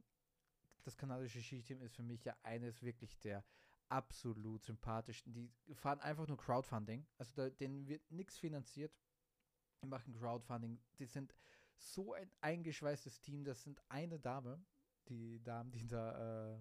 das 0.82 0.96
kanadische 0.96 1.40
Skiteam 1.40 1.80
ist 1.82 1.96
für 1.96 2.02
mich 2.02 2.24
ja 2.24 2.36
eines 2.42 2.82
wirklich 2.82 3.18
der 3.18 3.44
absolut 3.88 4.64
sympathischsten. 4.64 5.32
Die 5.32 5.50
fahren 5.74 6.00
einfach 6.00 6.26
nur 6.26 6.36
Crowdfunding, 6.36 7.06
also 7.16 7.32
da, 7.34 7.50
denen 7.50 7.86
wird 7.88 8.10
nichts 8.10 8.38
finanziert. 8.38 8.94
Die 9.82 9.86
machen 9.86 10.14
Crowdfunding, 10.14 10.80
die 10.98 11.06
sind 11.06 11.34
so 11.78 12.12
ein 12.12 12.30
eingeschweißtes 12.40 13.20
Team, 13.20 13.44
das 13.44 13.62
sind 13.62 13.80
eine 13.88 14.18
Dame, 14.18 14.64
die 15.08 15.42
Damen, 15.42 15.70
die 15.70 15.86
da 15.86 16.54
äh, 16.54 16.60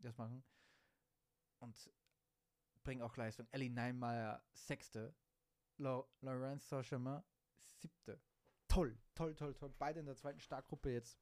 das 0.00 0.16
machen 0.16 0.44
und 1.58 1.90
bringen 2.84 3.02
auch 3.02 3.16
Leistung. 3.16 3.48
Ellie 3.50 3.70
Neinmeier, 3.70 4.42
sechste, 4.52 5.14
Lorenz 5.76 6.68
Saint 6.68 7.24
siebte 7.56 8.20
toll, 8.68 8.96
toll, 9.14 9.34
toll, 9.34 9.54
toll. 9.54 9.74
Beide 9.78 10.00
in 10.00 10.06
der 10.06 10.16
zweiten 10.16 10.40
Startgruppe 10.40 10.92
jetzt. 10.92 11.18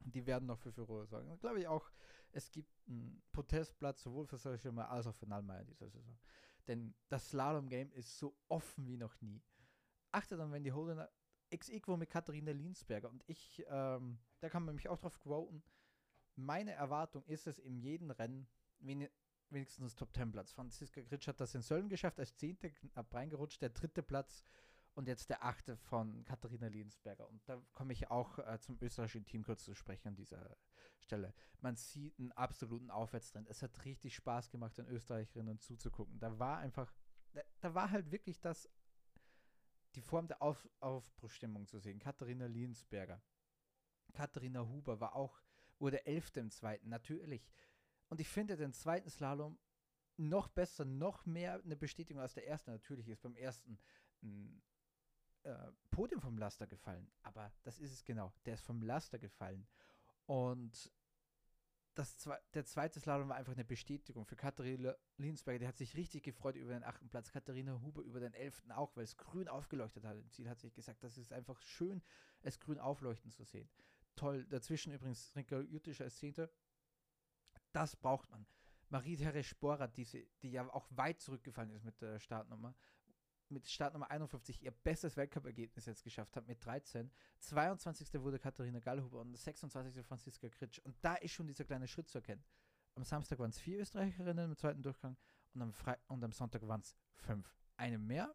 Die 0.00 0.26
werden 0.26 0.46
noch 0.46 0.58
für 0.58 0.72
Furore 0.72 1.06
sorgen. 1.06 1.38
Glaube 1.38 1.60
ich 1.60 1.66
auch, 1.66 1.90
es 2.32 2.50
gibt 2.50 2.70
einen 2.86 3.22
Protestplatz 3.32 4.02
sowohl 4.02 4.26
für 4.26 4.36
solche 4.36 4.70
als 4.86 5.06
auch 5.06 5.14
für 5.14 5.26
Nallmeier 5.26 5.64
dieser 5.64 5.88
Saison. 5.88 6.18
Denn 6.66 6.94
das 7.08 7.30
Slalom-Game 7.30 7.90
ist 7.92 8.18
so 8.18 8.36
offen 8.48 8.86
wie 8.86 8.96
noch 8.96 9.18
nie. 9.20 9.42
Achte 10.12 10.36
dann, 10.36 10.52
wenn 10.52 10.62
die 10.62 10.72
Holdener 10.72 11.10
X 11.54 11.68
equo 11.68 11.96
mit 11.96 12.10
Katharina 12.10 12.52
Linsberger 12.52 13.10
und 13.10 13.22
ich, 13.26 13.64
ähm, 13.68 14.18
da 14.40 14.48
kann 14.48 14.64
man 14.64 14.74
mich 14.74 14.88
auch 14.88 14.98
drauf 14.98 15.18
quoten. 15.20 15.62
Meine 16.36 16.72
Erwartung 16.72 17.24
ist 17.26 17.46
es 17.46 17.58
in 17.58 17.78
jedem 17.78 18.10
Rennen 18.10 18.48
wenigstens 18.80 19.94
Top 19.94 20.12
10 20.12 20.32
Platz. 20.32 20.52
Franziska 20.52 21.00
Gritsch 21.02 21.28
hat 21.28 21.40
das 21.40 21.54
in 21.54 21.62
Sölden 21.62 21.88
geschafft, 21.88 22.18
als 22.18 22.36
Zehnte 22.36 22.72
knapp 22.72 23.14
reingerutscht. 23.14 23.62
Der 23.62 23.70
dritte 23.70 24.02
Platz 24.02 24.42
und 24.94 25.08
jetzt 25.08 25.30
der 25.30 25.44
achte 25.44 25.76
von 25.76 26.24
Katharina 26.24 26.68
Liensberger. 26.68 27.28
Und 27.28 27.48
da 27.48 27.60
komme 27.72 27.92
ich 27.92 28.10
auch 28.10 28.38
äh, 28.38 28.58
zum 28.60 28.78
österreichischen 28.80 29.26
Team 29.26 29.44
kurz 29.44 29.64
zu 29.64 29.74
sprechen 29.74 30.08
an 30.08 30.16
dieser 30.16 30.56
Stelle. 30.98 31.34
Man 31.60 31.76
sieht 31.76 32.18
einen 32.18 32.32
absoluten 32.32 32.90
Aufwärtstrend. 32.90 33.48
Es 33.48 33.62
hat 33.62 33.84
richtig 33.84 34.14
Spaß 34.14 34.50
gemacht, 34.50 34.78
den 34.78 34.86
Österreicherinnen 34.88 35.58
zuzugucken. 35.58 36.18
Da 36.18 36.38
war 36.38 36.58
einfach, 36.58 36.92
da, 37.32 37.42
da 37.60 37.74
war 37.74 37.90
halt 37.90 38.10
wirklich 38.10 38.40
das, 38.40 38.68
die 39.94 40.02
Form 40.02 40.28
der 40.28 40.42
Auf, 40.42 40.68
Aufbruchstimmung 40.80 41.66
zu 41.66 41.78
sehen. 41.78 41.98
Katharina 41.98 42.46
Liensberger. 42.46 43.20
Katharina 44.12 44.66
Huber 44.66 45.00
war 45.00 45.14
auch, 45.14 45.40
wurde 45.78 46.06
Elfte 46.06 46.40
im 46.40 46.50
zweiten, 46.50 46.88
natürlich. 46.88 47.48
Und 48.08 48.20
ich 48.20 48.28
finde 48.28 48.56
den 48.56 48.72
zweiten 48.72 49.10
Slalom 49.10 49.58
noch 50.16 50.48
besser, 50.48 50.84
noch 50.84 51.26
mehr 51.26 51.60
eine 51.64 51.76
Bestätigung 51.76 52.22
als 52.22 52.34
der 52.34 52.46
erste 52.46 52.70
natürlich 52.70 53.08
ist. 53.08 53.22
Beim 53.22 53.36
ersten 53.36 53.78
ein 54.22 54.62
äh, 55.42 55.72
Podium 55.90 56.20
vom 56.20 56.38
Laster 56.38 56.66
gefallen. 56.66 57.10
Aber 57.22 57.52
das 57.62 57.78
ist 57.78 57.92
es 57.92 58.04
genau. 58.04 58.32
Der 58.44 58.54
ist 58.54 58.64
vom 58.64 58.82
Laster 58.82 59.18
gefallen. 59.18 59.66
Und 60.26 60.92
das 61.94 62.18
zwe 62.18 62.38
der 62.54 62.64
zweite 62.64 63.00
Slalom 63.00 63.28
war 63.28 63.36
einfach 63.36 63.52
eine 63.52 63.64
Bestätigung 63.64 64.24
für 64.24 64.36
Katharina 64.36 64.94
Linsberger. 65.16 65.60
Die 65.60 65.66
hat 65.68 65.76
sich 65.76 65.96
richtig 65.96 66.24
gefreut 66.24 66.56
über 66.56 66.72
den 66.72 66.84
achten 66.84 67.08
Platz. 67.08 67.30
Katharina 67.30 67.80
Huber 67.80 68.02
über 68.02 68.20
den 68.20 68.34
elften 68.34 68.72
auch, 68.72 68.96
weil 68.96 69.04
es 69.04 69.16
grün 69.16 69.48
aufgeleuchtet 69.48 70.04
hat. 70.04 70.16
Im 70.16 70.30
Ziel 70.30 70.48
hat 70.48 70.60
sich 70.60 70.74
gesagt, 70.74 71.02
das 71.04 71.16
ist 71.18 71.32
einfach 71.32 71.60
schön, 71.60 72.02
es 72.40 72.58
grün 72.58 72.78
aufleuchten 72.78 73.30
zu 73.30 73.44
sehen. 73.44 73.68
Toll. 74.16 74.44
Dazwischen 74.46 74.92
übrigens 74.92 75.34
Rinka 75.36 75.60
Jutischer 75.60 76.04
als 76.04 76.16
Zehnter. 76.16 76.50
Das 77.72 77.96
braucht 77.96 78.30
man. 78.30 78.46
Marie-Therese 78.88 79.48
Sporer, 79.48 79.88
diese, 79.88 80.24
die 80.42 80.52
ja 80.52 80.68
auch 80.72 80.86
weit 80.90 81.20
zurückgefallen 81.20 81.70
ist 81.70 81.84
mit 81.84 82.00
der 82.00 82.20
Startnummer, 82.20 82.74
mit 83.54 83.66
Startnummer 83.66 84.10
51 84.10 84.62
ihr 84.62 84.70
bestes 84.70 85.16
Weltcup-Ergebnis 85.16 85.86
jetzt 85.86 86.04
geschafft 86.04 86.36
hat 86.36 86.46
mit 86.46 86.62
13. 86.64 87.10
22. 87.38 88.20
wurde 88.20 88.38
Katharina 88.38 88.80
Gallhuber 88.80 89.20
und 89.20 89.34
26. 89.36 90.04
Franziska 90.04 90.48
Kritsch. 90.50 90.80
Und 90.80 90.96
da 91.00 91.14
ist 91.14 91.32
schon 91.32 91.46
dieser 91.46 91.64
kleine 91.64 91.88
Schritt 91.88 92.08
zu 92.08 92.18
erkennen. 92.18 92.44
Am 92.96 93.04
Samstag 93.04 93.38
waren 93.38 93.50
es 93.50 93.58
vier 93.58 93.80
Österreicherinnen 93.80 94.50
im 94.50 94.56
zweiten 94.56 94.82
Durchgang 94.82 95.16
und 95.54 95.62
am, 95.62 95.72
Fre 95.72 95.98
und 96.08 96.22
am 96.22 96.32
Sonntag 96.32 96.66
waren 96.66 96.80
es 96.80 96.94
fünf. 97.14 97.56
Eine 97.76 97.98
mehr. 97.98 98.34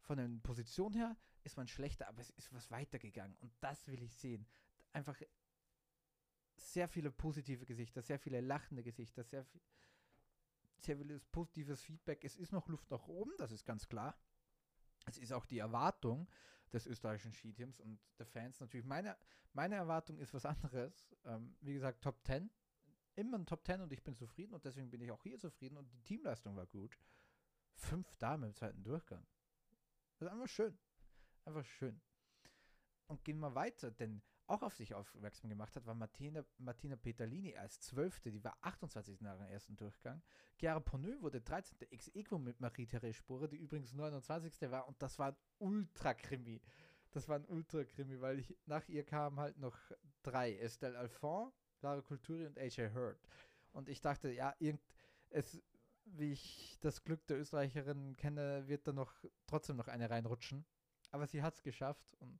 Von 0.00 0.16
der 0.16 0.28
Position 0.42 0.94
her 0.94 1.16
ist 1.44 1.56
man 1.56 1.68
schlechter, 1.68 2.08
aber 2.08 2.20
es 2.20 2.30
ist 2.30 2.52
was 2.52 2.70
weitergegangen. 2.70 3.36
Und 3.40 3.52
das 3.60 3.86
will 3.88 4.02
ich 4.02 4.14
sehen. 4.14 4.46
Einfach 4.92 5.20
sehr 6.56 6.88
viele 6.88 7.10
positive 7.10 7.66
Gesichter, 7.66 8.02
sehr 8.02 8.18
viele 8.18 8.40
lachende 8.40 8.82
Gesichter, 8.82 9.24
sehr 9.24 9.44
viel 9.44 9.60
sehr 10.84 10.96
vieles 10.96 11.24
positives 11.26 11.82
Feedback. 11.82 12.24
Es 12.24 12.36
ist 12.36 12.52
noch 12.52 12.68
Luft 12.68 12.90
nach 12.90 13.06
oben, 13.08 13.32
das 13.38 13.52
ist 13.52 13.64
ganz 13.64 13.88
klar. 13.88 14.16
Es 15.06 15.18
ist 15.18 15.32
auch 15.32 15.46
die 15.46 15.58
Erwartung 15.58 16.28
des 16.72 16.86
österreichischen 16.86 17.32
Skiteams 17.32 17.80
und 17.80 18.00
der 18.18 18.26
Fans 18.26 18.60
natürlich. 18.60 18.86
Meine, 18.86 19.16
meine 19.52 19.74
Erwartung 19.76 20.18
ist 20.18 20.32
was 20.32 20.46
anderes. 20.46 21.14
Ähm, 21.24 21.56
wie 21.60 21.74
gesagt, 21.74 22.02
Top 22.02 22.24
10. 22.24 22.50
Immer 23.14 23.38
ein 23.38 23.46
Top 23.46 23.64
10 23.66 23.80
und 23.82 23.92
ich 23.92 24.02
bin 24.02 24.14
zufrieden 24.14 24.54
und 24.54 24.64
deswegen 24.64 24.90
bin 24.90 25.00
ich 25.02 25.10
auch 25.10 25.22
hier 25.22 25.38
zufrieden 25.38 25.76
und 25.76 25.92
die 25.92 26.02
Teamleistung 26.02 26.56
war 26.56 26.66
gut. 26.66 26.98
Fünf 27.74 28.16
Damen 28.16 28.44
im 28.44 28.54
zweiten 28.54 28.82
Durchgang. 28.82 29.26
Das 30.18 30.28
ist 30.28 30.32
einfach 30.32 30.48
schön. 30.48 30.78
Einfach 31.44 31.64
schön. 31.64 32.00
Und 33.08 33.24
gehen 33.24 33.38
wir 33.40 33.54
weiter, 33.54 33.90
denn 33.90 34.22
auch 34.52 34.62
auf 34.62 34.74
sich 34.74 34.94
aufmerksam 34.94 35.48
gemacht 35.48 35.74
hat, 35.74 35.86
war 35.86 35.94
Martina, 35.94 36.44
Martina 36.58 36.96
Petalini 36.96 37.56
als 37.56 37.80
Zwölfte, 37.80 38.30
die 38.30 38.44
war 38.44 38.56
28. 38.60 39.20
nach 39.22 39.38
dem 39.38 39.48
ersten 39.48 39.76
Durchgang. 39.76 40.22
Chiara 40.58 40.80
Ponneux 40.80 41.22
wurde 41.22 41.40
13. 41.40 41.78
ex 41.90 42.08
equo 42.14 42.38
mit 42.38 42.60
Marie-Therese 42.60 43.14
Sporer, 43.14 43.48
die 43.48 43.56
übrigens 43.56 43.94
29. 43.94 44.70
war 44.70 44.86
und 44.86 45.00
das 45.00 45.18
war 45.18 45.28
ein 45.28 45.36
Ultra-Krimi. 45.58 46.60
Das 47.12 47.28
war 47.28 47.36
ein 47.36 47.46
Ultra-Krimi, 47.46 48.20
weil 48.20 48.40
ich, 48.40 48.56
nach 48.66 48.86
ihr 48.88 49.04
kamen 49.04 49.40
halt 49.40 49.58
noch 49.58 49.76
drei. 50.22 50.56
Estelle 50.58 50.98
Alphon, 50.98 51.50
Lara 51.80 52.02
Kulturi 52.02 52.46
und 52.46 52.58
AJ 52.58 52.92
Hurd. 52.94 53.18
Und 53.72 53.88
ich 53.88 54.00
dachte, 54.00 54.30
ja, 54.30 54.54
irgend, 54.58 54.82
es, 55.30 55.62
wie 56.04 56.32
ich 56.32 56.78
das 56.80 57.04
Glück 57.04 57.26
der 57.26 57.38
Österreicherin 57.38 58.16
kenne, 58.16 58.68
wird 58.68 58.86
da 58.86 58.92
noch 58.92 59.14
trotzdem 59.46 59.76
noch 59.76 59.88
eine 59.88 60.10
reinrutschen. 60.10 60.66
Aber 61.10 61.26
sie 61.26 61.42
hat 61.42 61.54
es 61.54 61.62
geschafft 61.62 62.14
und 62.20 62.38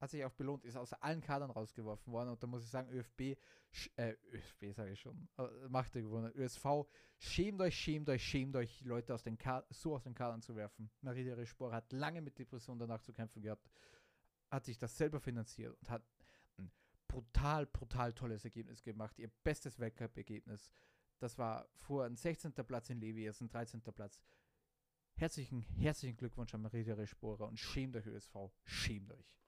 hat 0.00 0.10
sich 0.10 0.24
auch 0.24 0.32
belohnt, 0.32 0.64
ist 0.64 0.76
aus 0.76 0.94
allen 0.94 1.20
Kadern 1.20 1.50
rausgeworfen 1.50 2.12
worden. 2.12 2.30
Und 2.30 2.42
da 2.42 2.46
muss 2.46 2.64
ich 2.64 2.70
sagen, 2.70 2.88
ÖFB, 2.90 3.36
äh, 3.96 4.16
ÖFB 4.32 4.72
sage 4.72 4.92
ich 4.92 5.00
schon, 5.00 5.28
äh, 5.36 5.68
macht 5.68 5.94
er 5.94 6.02
gewonnen. 6.02 6.32
ÖSV, 6.34 6.86
schämt 7.18 7.60
euch, 7.60 7.76
schämt 7.76 8.08
euch, 8.08 8.24
schämt 8.24 8.56
euch, 8.56 8.80
Leute 8.82 9.12
aus 9.14 9.22
den 9.22 9.36
so 9.68 9.94
aus 9.94 10.02
den 10.02 10.14
Kadern 10.14 10.40
zu 10.40 10.56
werfen. 10.56 10.90
Marie 11.02 11.46
Spor 11.46 11.72
hat 11.72 11.92
lange 11.92 12.22
mit 12.22 12.38
Depressionen 12.38 12.78
danach 12.78 13.02
zu 13.02 13.12
kämpfen 13.12 13.42
gehabt, 13.42 13.68
hat 14.50 14.64
sich 14.64 14.78
das 14.78 14.96
selber 14.96 15.20
finanziert 15.20 15.76
und 15.78 15.90
hat 15.90 16.02
ein 16.56 16.72
brutal, 17.06 17.66
brutal 17.66 18.14
tolles 18.14 18.44
Ergebnis 18.44 18.82
gemacht. 18.82 19.18
Ihr 19.18 19.30
bestes 19.44 19.78
Weltcup-Ergebnis. 19.78 20.70
Das 21.18 21.36
war 21.36 21.68
vor 21.74 22.04
ein 22.04 22.16
16. 22.16 22.52
Platz 22.54 22.88
in 22.88 22.98
Levi, 22.98 23.24
jetzt 23.24 23.42
ein 23.42 23.48
13. 23.50 23.82
Platz. 23.82 24.18
Herzlichen, 25.16 25.66
herzlichen 25.76 26.16
Glückwunsch 26.16 26.54
an 26.54 26.62
Marie 26.62 27.06
Sporer 27.06 27.46
und 27.46 27.58
schämt 27.58 27.94
euch 27.96 28.06
ÖSV, 28.06 28.50
schämt 28.64 29.12
euch. 29.12 29.39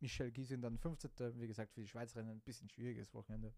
Michel 0.00 0.30
Giesin 0.30 0.60
dann 0.60 0.78
15. 0.78 1.40
Wie 1.40 1.46
gesagt, 1.46 1.72
für 1.72 1.80
die 1.80 1.88
Schweizerinnen 1.88 2.36
ein 2.36 2.40
bisschen 2.40 2.68
schwieriges 2.68 3.12
Wochenende. 3.14 3.52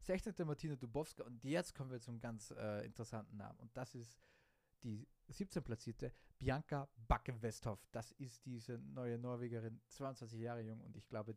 16. 0.00 0.34
Martina 0.44 0.74
Dubowska 0.74 1.22
und 1.22 1.44
jetzt 1.44 1.74
kommen 1.74 1.90
wir 1.90 2.00
zum 2.00 2.18
ganz 2.18 2.50
äh, 2.50 2.84
interessanten 2.84 3.36
Namen 3.36 3.58
und 3.60 3.76
das 3.76 3.94
ist 3.94 4.18
die 4.82 5.06
17 5.28 5.62
platzierte 5.62 6.12
Bianca 6.38 6.88
Backe-Westhoff. 7.06 7.86
Das 7.92 8.10
ist 8.12 8.44
diese 8.44 8.78
neue 8.78 9.16
Norwegerin, 9.16 9.80
22 9.86 10.40
Jahre 10.40 10.62
jung 10.62 10.80
und 10.80 10.96
ich 10.96 11.06
glaube, 11.06 11.36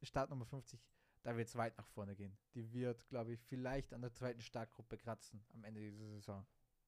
Startnummer 0.00 0.46
50, 0.46 0.80
da 1.24 1.36
wird 1.36 1.48
es 1.48 1.56
weit 1.56 1.76
nach 1.76 1.88
vorne 1.88 2.14
gehen. 2.14 2.36
Die 2.54 2.72
wird, 2.72 3.08
glaube 3.08 3.32
ich, 3.32 3.40
vielleicht 3.40 3.92
an 3.92 4.02
der 4.02 4.12
zweiten 4.12 4.40
Startgruppe 4.40 4.96
kratzen 4.96 5.44
am 5.52 5.64
Ende 5.64 5.80
dieser 5.80 6.08
Saison. 6.08 6.46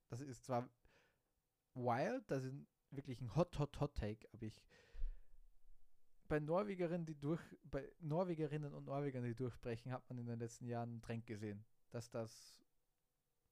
Das 0.09 0.21
ist 0.21 0.45
zwar 0.45 0.69
wild, 1.75 2.31
das 2.31 2.45
ist 2.45 2.55
wirklich 2.91 3.21
ein 3.21 3.35
Hot, 3.35 3.59
Hot, 3.59 3.81
Hot 3.81 3.97
Take, 3.97 4.29
aber 4.33 4.45
ich 4.45 4.63
bei 6.29 6.41
Norwegerinnen, 6.41 7.07
die 7.07 7.19
durch, 7.19 7.41
bei 7.65 7.91
Norwegerinnen 8.01 8.73
und 8.73 8.87
Norwegern, 8.87 9.25
die 9.25 9.35
durchbrechen, 9.35 9.93
hat 9.93 10.09
man 10.09 10.19
in 10.19 10.27
den 10.27 10.39
letzten 10.39 10.67
Jahren 10.67 10.91
einen 10.91 11.03
Trend 11.03 11.27
gesehen, 11.27 11.65
dass 11.91 12.11
das, 12.11 12.59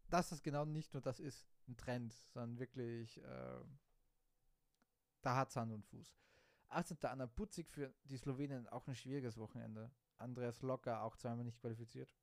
dass 0.09 0.31
das 0.31 0.43
genau 0.43 0.65
nicht 0.65 0.93
nur 0.95 1.03
das 1.03 1.21
ist, 1.21 1.47
ein 1.69 1.77
Trend, 1.77 2.13
sondern 2.13 2.59
wirklich, 2.59 3.23
äh, 3.23 3.61
da 5.23 5.37
hat 5.37 5.51
es 5.51 5.57
Hand 5.57 5.73
und 5.73 5.85
Fuß. 5.85 6.17
18. 6.69 6.99
Anna 7.03 7.27
Putzig 7.27 7.71
für 7.71 7.93
die 8.05 8.17
Slowenien 8.17 8.67
auch 8.69 8.87
ein 8.89 8.95
schwieriges 8.95 9.37
Wochenende. 9.37 9.91
Andreas 10.17 10.63
Locker 10.63 11.03
auch 11.03 11.17
zweimal 11.17 11.45
nicht 11.45 11.61
qualifiziert. 11.61 12.15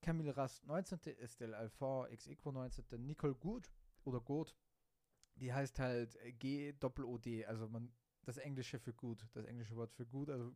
Camille 0.00 0.36
Rast 0.36 0.64
19. 0.66 1.00
Estelle 1.18 1.56
Alfort 1.56 2.10
ex 2.10 2.26
equo 2.26 2.52
19. 2.52 2.84
Nicole 3.04 3.34
Gut 3.34 3.72
oder 4.04 4.20
Gut, 4.20 4.54
die 5.36 5.52
heißt 5.52 5.78
halt 5.80 6.16
G-Doppel-O-D, 6.38 7.46
also 7.46 7.68
man 7.68 7.92
das 8.24 8.38
Englische 8.38 8.78
für 8.78 8.92
gut, 8.92 9.26
das 9.32 9.44
englische 9.44 9.76
Wort 9.76 9.92
für 9.92 10.06
gut. 10.06 10.30
Also 10.30 10.54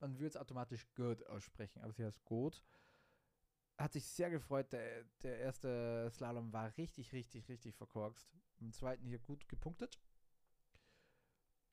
man 0.00 0.14
würde 0.18 0.28
es 0.28 0.36
automatisch 0.36 0.86
good 0.94 1.26
aussprechen, 1.26 1.80
aber 1.82 1.92
sie 1.92 2.04
heißt 2.04 2.24
gut. 2.24 2.62
hat 3.78 3.92
sich 3.92 4.06
sehr 4.06 4.30
gefreut. 4.30 4.72
Der, 4.72 5.04
der 5.22 5.38
erste 5.38 6.10
Slalom 6.10 6.52
war 6.52 6.76
richtig, 6.76 7.12
richtig, 7.12 7.48
richtig 7.48 7.74
verkorkst. 7.76 8.28
Im 8.58 8.72
zweiten 8.72 9.06
hier 9.06 9.18
gut 9.18 9.48
gepunktet. 9.48 10.00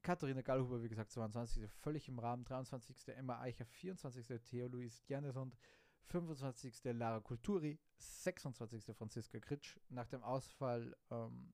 Katharina 0.02 0.42
Gallhuber, 0.42 0.84
wie 0.84 0.90
gesagt, 0.90 1.12
22. 1.12 1.72
völlig 1.72 2.10
im 2.10 2.20
Rahmen. 2.20 2.44
23. 2.44 3.16
Emma 3.16 3.40
Eicher, 3.40 3.66
24. 3.66 4.42
Theo 4.44 4.68
Luis 4.68 5.02
Janesund, 5.08 5.58
25. 6.04 6.84
Lara 6.84 7.22
Kulturi, 7.22 7.80
26. 7.98 8.96
Franziska 8.98 9.40
Kritsch. 9.40 9.80
Nach 9.88 10.08
dem 10.08 10.22
Ausfall 10.22 10.98
ähm, 11.10 11.54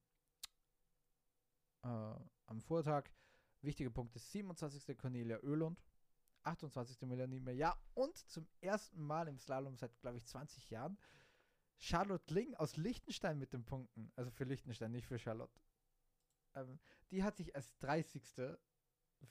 äh, 1.83 2.15
am 2.47 2.61
Vortag. 2.61 3.11
Wichtige 3.61 3.91
Punkte: 3.91 4.19
27. 4.19 4.97
Cornelia 4.97 5.41
Oehlund, 5.43 5.81
28. 6.43 7.01
Melanie 7.01 7.39
Meyer 7.39 7.77
und 7.93 8.17
zum 8.17 8.47
ersten 8.61 9.01
Mal 9.01 9.27
im 9.27 9.37
Slalom 9.37 9.75
seit, 9.75 9.99
glaube 10.01 10.17
ich, 10.17 10.25
20 10.25 10.69
Jahren 10.69 10.97
Charlotte 11.77 12.33
Ling 12.33 12.53
aus 12.55 12.75
Liechtenstein 12.77 13.39
mit 13.39 13.53
den 13.53 13.65
Punkten. 13.65 14.11
Also 14.15 14.31
für 14.31 14.43
Liechtenstein, 14.43 14.91
nicht 14.91 15.07
für 15.07 15.17
Charlotte. 15.17 15.53
Ähm, 16.55 16.79
die 17.11 17.23
hat 17.23 17.37
sich 17.37 17.55
als 17.55 17.77
30. 17.79 18.21
für 18.23 18.57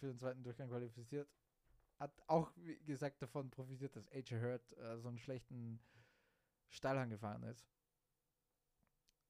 den 0.01 0.19
zweiten 0.19 0.43
Durchgang 0.43 0.69
qualifiziert. 0.69 1.29
Hat 1.99 2.13
auch, 2.27 2.53
wie 2.57 2.79
gesagt, 2.85 3.21
davon 3.21 3.51
profitiert, 3.51 3.97
dass 3.97 4.09
AJ 4.13 4.41
Hurt 4.41 4.73
äh, 4.79 4.99
so 4.99 5.09
einen 5.09 5.19
schlechten 5.19 5.81
Steilhang 6.69 7.11
gefahren 7.11 7.43
ist. 7.43 7.67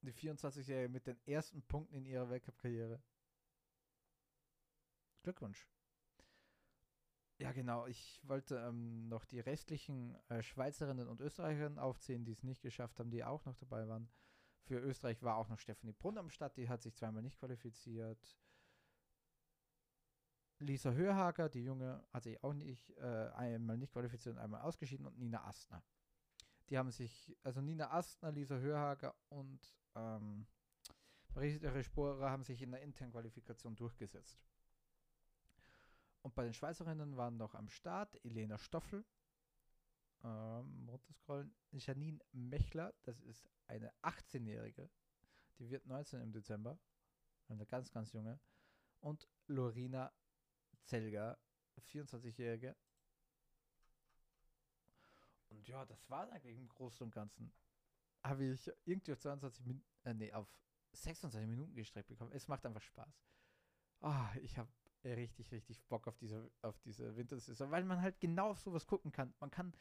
Die 0.02 0.12
24-Jährige 0.12 0.88
mit 0.88 1.06
den 1.06 1.18
ersten 1.26 1.62
Punkten 1.62 1.94
in 1.94 2.06
ihrer 2.06 2.28
Weltcup-Karriere. 2.30 3.02
Glückwunsch. 5.28 5.68
Ja, 7.36 7.52
genau. 7.52 7.86
Ich 7.86 8.18
wollte 8.22 8.56
ähm, 8.56 9.08
noch 9.08 9.26
die 9.26 9.40
restlichen 9.40 10.16
äh, 10.30 10.42
Schweizerinnen 10.42 11.06
und 11.06 11.20
Österreicherinnen 11.20 11.78
aufzählen, 11.78 12.24
die 12.24 12.32
es 12.32 12.42
nicht 12.42 12.62
geschafft 12.62 12.98
haben, 12.98 13.10
die 13.10 13.22
auch 13.22 13.44
noch 13.44 13.54
dabei 13.56 13.86
waren. 13.86 14.08
Für 14.62 14.78
Österreich 14.78 15.22
war 15.22 15.36
auch 15.36 15.50
noch 15.50 15.58
Stephanie 15.58 15.92
Brunn 15.92 16.16
am 16.16 16.30
Start, 16.30 16.56
die 16.56 16.70
hat 16.70 16.80
sich 16.80 16.94
zweimal 16.94 17.22
nicht 17.22 17.38
qualifiziert. 17.38 18.38
Lisa 20.60 20.92
Hörhager, 20.92 21.50
die 21.50 21.62
Junge, 21.62 22.02
hat 22.10 22.22
sich 22.22 22.42
auch 22.42 22.54
nicht 22.54 22.96
äh, 22.96 23.28
einmal 23.34 23.76
nicht 23.76 23.92
qualifiziert 23.92 24.36
und 24.36 24.40
einmal 24.40 24.62
ausgeschieden 24.62 25.04
und 25.04 25.18
Nina 25.18 25.44
Astner. 25.44 25.84
Die 26.70 26.78
haben 26.78 26.90
sich, 26.90 27.36
also 27.42 27.60
Nina 27.60 27.90
Astner, 27.90 28.32
Lisa 28.32 28.56
Hörhager 28.56 29.14
und 29.28 29.76
ähm, 29.94 30.46
Marisa 31.34 31.68
Resporer 31.70 32.30
haben 32.30 32.44
sich 32.44 32.62
in 32.62 32.70
der 32.70 32.80
internen 32.80 33.12
Qualifikation 33.12 33.76
durchgesetzt. 33.76 34.48
Und 36.22 36.34
bei 36.34 36.44
den 36.44 36.52
Schweizerinnen 36.52 37.16
waren 37.16 37.36
noch 37.36 37.54
am 37.54 37.68
Start 37.68 38.22
Elena 38.24 38.58
Stoffel, 38.58 39.04
ähm, 40.24 40.88
runterscrollen, 40.88 41.54
Janine 41.72 42.18
Mechler, 42.32 42.94
das 43.04 43.20
ist 43.20 43.48
eine 43.66 43.92
18-Jährige, 44.02 44.90
die 45.58 45.70
wird 45.70 45.86
19 45.86 46.20
im 46.20 46.32
Dezember, 46.32 46.78
eine 47.48 47.66
ganz, 47.66 47.90
ganz 47.92 48.12
junge, 48.12 48.40
und 49.00 49.28
Lorina 49.46 50.12
Zelger, 50.84 51.38
24-Jährige. 51.80 52.76
Und 55.50 55.66
ja, 55.68 55.84
das 55.86 56.08
war 56.10 56.30
eigentlich 56.32 56.56
im 56.56 56.68
Großen 56.68 57.04
und 57.04 57.12
Ganzen. 57.12 57.52
Habe 58.22 58.44
ich 58.44 58.70
irgendwie 58.84 59.12
auf 59.12 59.20
22 59.20 59.64
Minuten, 59.64 59.86
äh, 60.04 60.14
nee, 60.14 60.32
auf 60.32 60.48
26 60.92 61.48
Minuten 61.48 61.74
gestreckt 61.74 62.08
bekommen. 62.08 62.32
Es 62.32 62.48
macht 62.48 62.66
einfach 62.66 62.82
Spaß. 62.82 63.22
Ah, 64.00 64.34
ich 64.42 64.58
habe 64.58 64.70
richtig, 65.04 65.50
richtig 65.52 65.82
Bock 65.84 66.08
auf 66.08 66.16
diese, 66.18 66.50
auf 66.62 66.78
diese 66.80 67.16
Wintersaison, 67.16 67.70
weil 67.70 67.84
man 67.84 68.00
halt 68.00 68.20
genau 68.20 68.50
auf 68.50 68.60
sowas 68.60 68.86
gucken 68.86 69.12
kann. 69.12 69.34
Man 69.40 69.50
kann 69.50 69.72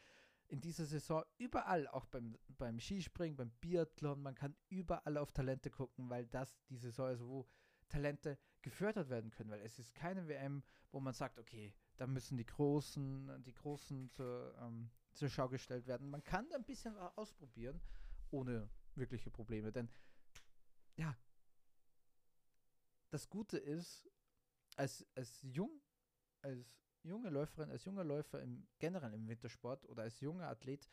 in 0.48 0.62
dieser 0.62 0.86
Saison 0.86 1.24
überall, 1.38 1.88
auch 1.88 2.06
beim, 2.06 2.38
beim 2.58 2.80
Skispringen, 2.80 3.36
beim 3.36 3.52
Biathlon, 3.60 4.22
man 4.22 4.36
kann 4.36 4.56
überall 4.70 5.18
auf 5.18 5.32
Talente 5.32 5.70
gucken, 5.70 6.10
weil 6.10 6.26
das 6.28 6.58
die 6.70 6.78
Saison 6.78 7.10
ist, 7.10 7.22
wo 7.22 7.48
Talente 7.90 8.38
gefördert 8.62 9.10
werden 9.10 9.32
können, 9.32 9.50
weil 9.50 9.62
es 9.62 9.80
ist 9.80 9.94
keine 9.94 10.28
WM, 10.28 10.64
wo 10.92 11.00
man 11.00 11.14
sagt, 11.14 11.38
okay, 11.38 11.74
da 11.98 12.08
müssen 12.08 12.38
die 12.38 12.46
Großen, 12.46 13.44
die 13.44 13.54
Großen 13.54 14.10
zur, 14.10 14.56
ähm, 14.62 14.90
zur 15.14 15.30
Schau 15.30 15.50
gestellt 15.50 15.88
werden. 15.88 16.10
Man 16.10 16.24
kann 16.24 16.52
ein 16.54 16.64
bisschen 16.64 16.98
ausprobieren, 16.98 17.82
ohne 18.32 18.70
wirkliche 18.96 19.32
Probleme, 19.32 19.72
denn 19.72 19.90
ja, 20.96 21.16
das 23.10 23.30
Gute 23.30 23.58
ist, 23.58 24.10
als, 24.78 25.06
als 25.16 25.42
jung, 25.42 25.82
als 26.42 26.66
junge 27.04 27.30
Läuferin, 27.30 27.70
als 27.72 27.86
junger 27.86 28.04
Läufer 28.04 28.42
im 28.42 28.68
generell 28.80 29.14
im 29.14 29.28
Wintersport 29.28 29.86
oder 29.86 30.04
als 30.04 30.20
junger 30.20 30.48
Athlet 30.48 30.90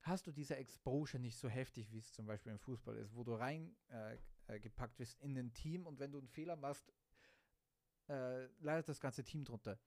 hast 0.00 0.26
du 0.26 0.32
diese 0.32 0.56
Exposure 0.56 1.20
nicht 1.20 1.36
so 1.36 1.48
heftig, 1.48 1.92
wie 1.92 1.98
es 1.98 2.12
zum 2.12 2.26
Beispiel 2.26 2.52
im 2.52 2.58
Fußball 2.58 2.96
ist, 2.96 3.14
wo 3.14 3.22
du 3.22 3.34
reingepackt 3.34 4.00
äh, 4.48 4.56
äh 4.56 4.98
wirst 4.98 5.20
in 5.20 5.38
ein 5.38 5.52
Team 5.52 5.86
und 5.86 5.98
wenn 5.98 6.10
du 6.10 6.18
einen 6.18 6.28
Fehler 6.28 6.56
machst, 6.56 6.92
äh, 8.08 8.46
leidet 8.60 8.88
das 8.88 9.00
ganze 9.00 9.22
Team 9.22 9.44
drunter. 9.44 9.78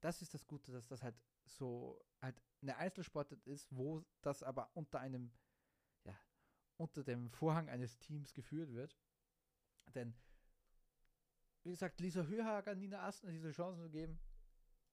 Das 0.00 0.22
ist 0.22 0.34
das 0.34 0.46
Gute, 0.46 0.72
dass 0.72 0.86
das 0.86 1.02
halt 1.02 1.14
so 1.44 2.02
halt 2.20 2.40
eine 2.62 2.76
Einzelsportart 2.76 3.46
ist, 3.46 3.68
wo 3.70 4.04
das 4.22 4.42
aber 4.42 4.70
unter 4.74 5.00
einem, 5.00 5.32
ja, 6.04 6.18
unter 6.76 7.04
dem 7.04 7.30
Vorhang 7.30 7.68
eines 7.68 7.98
Teams 7.98 8.34
geführt 8.34 8.72
wird. 8.72 8.96
Denn 9.94 10.14
wie 11.64 11.70
gesagt, 11.70 12.00
Lisa 12.00 12.24
Höhager, 12.24 12.74
Nina 12.74 13.02
Astner 13.06 13.30
diese 13.30 13.50
Chancen 13.52 13.82
zu 13.82 13.90
geben, 13.90 14.18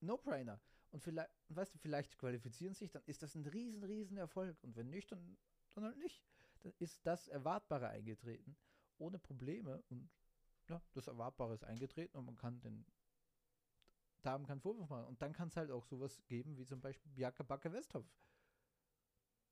No-Brainer. 0.00 0.60
Und 0.90 1.02
vielleicht, 1.02 1.30
weißt 1.48 1.74
du, 1.74 1.78
vielleicht 1.78 2.16
qualifizieren 2.18 2.74
sich, 2.74 2.90
dann 2.90 3.02
ist 3.04 3.22
das 3.22 3.34
ein 3.34 3.44
riesen, 3.46 3.84
riesen 3.84 4.16
Erfolg. 4.16 4.56
Und 4.62 4.76
wenn 4.76 4.88
nicht, 4.88 5.12
dann, 5.12 5.36
dann 5.74 5.84
halt 5.84 5.98
nicht. 5.98 6.22
Dann 6.60 6.72
ist 6.78 7.06
das 7.06 7.28
Erwartbare 7.28 7.88
eingetreten, 7.88 8.56
ohne 8.98 9.18
Probleme. 9.18 9.82
Und 9.88 10.10
ja, 10.68 10.82
das 10.92 11.06
Erwartbare 11.06 11.54
ist 11.54 11.64
eingetreten 11.64 12.16
und 12.16 12.26
man 12.26 12.36
kann 12.36 12.60
den 12.60 12.86
Damen 14.22 14.46
keinen 14.46 14.60
Vorwurf 14.60 14.88
machen. 14.88 15.06
Und 15.06 15.22
dann 15.22 15.32
kann 15.32 15.48
es 15.48 15.56
halt 15.56 15.70
auch 15.70 15.84
sowas 15.84 16.22
geben, 16.26 16.56
wie 16.56 16.66
zum 16.66 16.80
Beispiel 16.80 17.10
Bianca 17.12 17.42
Backe-Westhoff. 17.42 18.06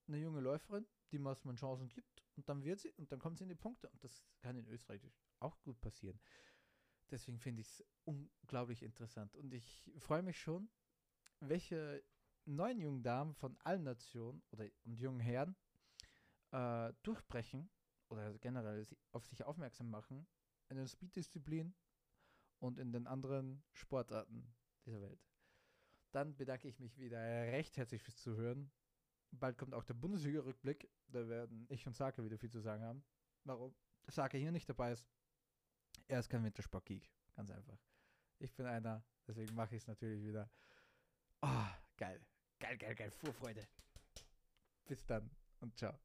Eine 0.09 0.18
junge 0.18 0.40
Läuferin, 0.40 0.87
die 1.11 1.18
man 1.18 1.57
Chancen 1.57 1.88
gibt 1.88 2.24
und 2.37 2.48
dann 2.48 2.64
wird 2.64 2.81
sie 2.81 2.92
und 2.92 3.11
dann 3.11 3.18
kommt 3.18 3.38
sie 3.38 3.44
in 3.44 3.48
die 3.48 3.55
Punkte. 3.55 3.88
Und 3.88 4.02
das 4.05 4.24
kann 4.40 4.57
in 4.57 4.66
Österreich 4.68 5.02
auch 5.40 5.61
gut 5.62 5.81
passieren. 5.81 6.20
Deswegen 7.11 7.38
finde 7.38 7.61
ich 7.62 7.69
es 7.69 7.85
unglaublich 8.05 8.83
interessant. 8.83 9.35
Und 9.37 9.53
ich 9.53 9.90
freue 9.99 10.23
mich 10.23 10.40
schon, 10.40 10.69
welche 11.40 12.03
neuen 12.45 12.81
jungen 12.81 13.03
Damen 13.03 13.35
von 13.35 13.57
allen 13.61 13.85
Nationen 13.85 14.42
oder 14.51 14.66
und 14.85 15.01
jungen 15.01 15.21
Herren 15.21 15.57
äh, 16.53 16.92
durchbrechen 17.03 17.71
oder 18.09 18.38
generell 18.38 18.87
auf 19.12 19.27
sich 19.27 19.45
aufmerksam 19.45 19.90
machen 19.90 20.27
in 20.69 20.77
den 20.77 20.88
Speed-Disziplinen 20.88 21.75
und 22.61 22.79
in 22.79 22.92
den 22.92 23.07
anderen 23.07 23.62
Sportarten 23.73 24.55
dieser 24.85 25.01
Welt. 25.01 25.21
Dann 26.12 26.37
bedanke 26.37 26.69
ich 26.69 26.79
mich 26.79 26.99
wieder 26.99 27.19
recht 27.19 27.77
herzlich 27.77 28.03
fürs 28.03 28.16
Zuhören. 28.16 28.71
Bald 29.33 29.59
kommt 29.59 29.75
auch 29.75 29.85
der 29.85 29.95
Bundesliga-Rückblick. 29.95 30.88
Da 31.09 31.29
werden 31.29 31.66
ich 31.69 31.87
und 31.87 31.95
Sake 31.95 32.25
wieder 32.25 32.38
viel 32.38 32.51
zu 32.51 32.61
sagen 32.61 32.83
haben. 32.83 33.05
Warum 33.45 33.75
Sake 34.09 34.38
hier 34.38 34.53
nicht 34.53 34.69
dabei 34.69 34.92
ist, 34.92 35.07
er 36.09 36.21
ist 36.21 36.29
kein 36.29 36.45
Wintersport-Geek. 36.45 37.11
Ganz 37.35 37.51
einfach. 37.51 37.79
Ich 38.38 38.55
bin 38.55 38.66
einer, 38.66 39.05
deswegen 39.27 39.55
mache 39.55 39.77
ich 39.77 39.83
es 39.83 39.88
natürlich 39.88 40.25
wieder. 40.25 40.51
Oh, 41.42 41.66
geil. 41.97 42.21
Geil, 42.59 42.79
geil, 42.79 42.95
geil. 42.95 43.11
Vorfreude. 43.11 43.66
Bis 44.87 45.05
dann 45.05 45.31
und 45.61 45.77
ciao. 45.77 45.99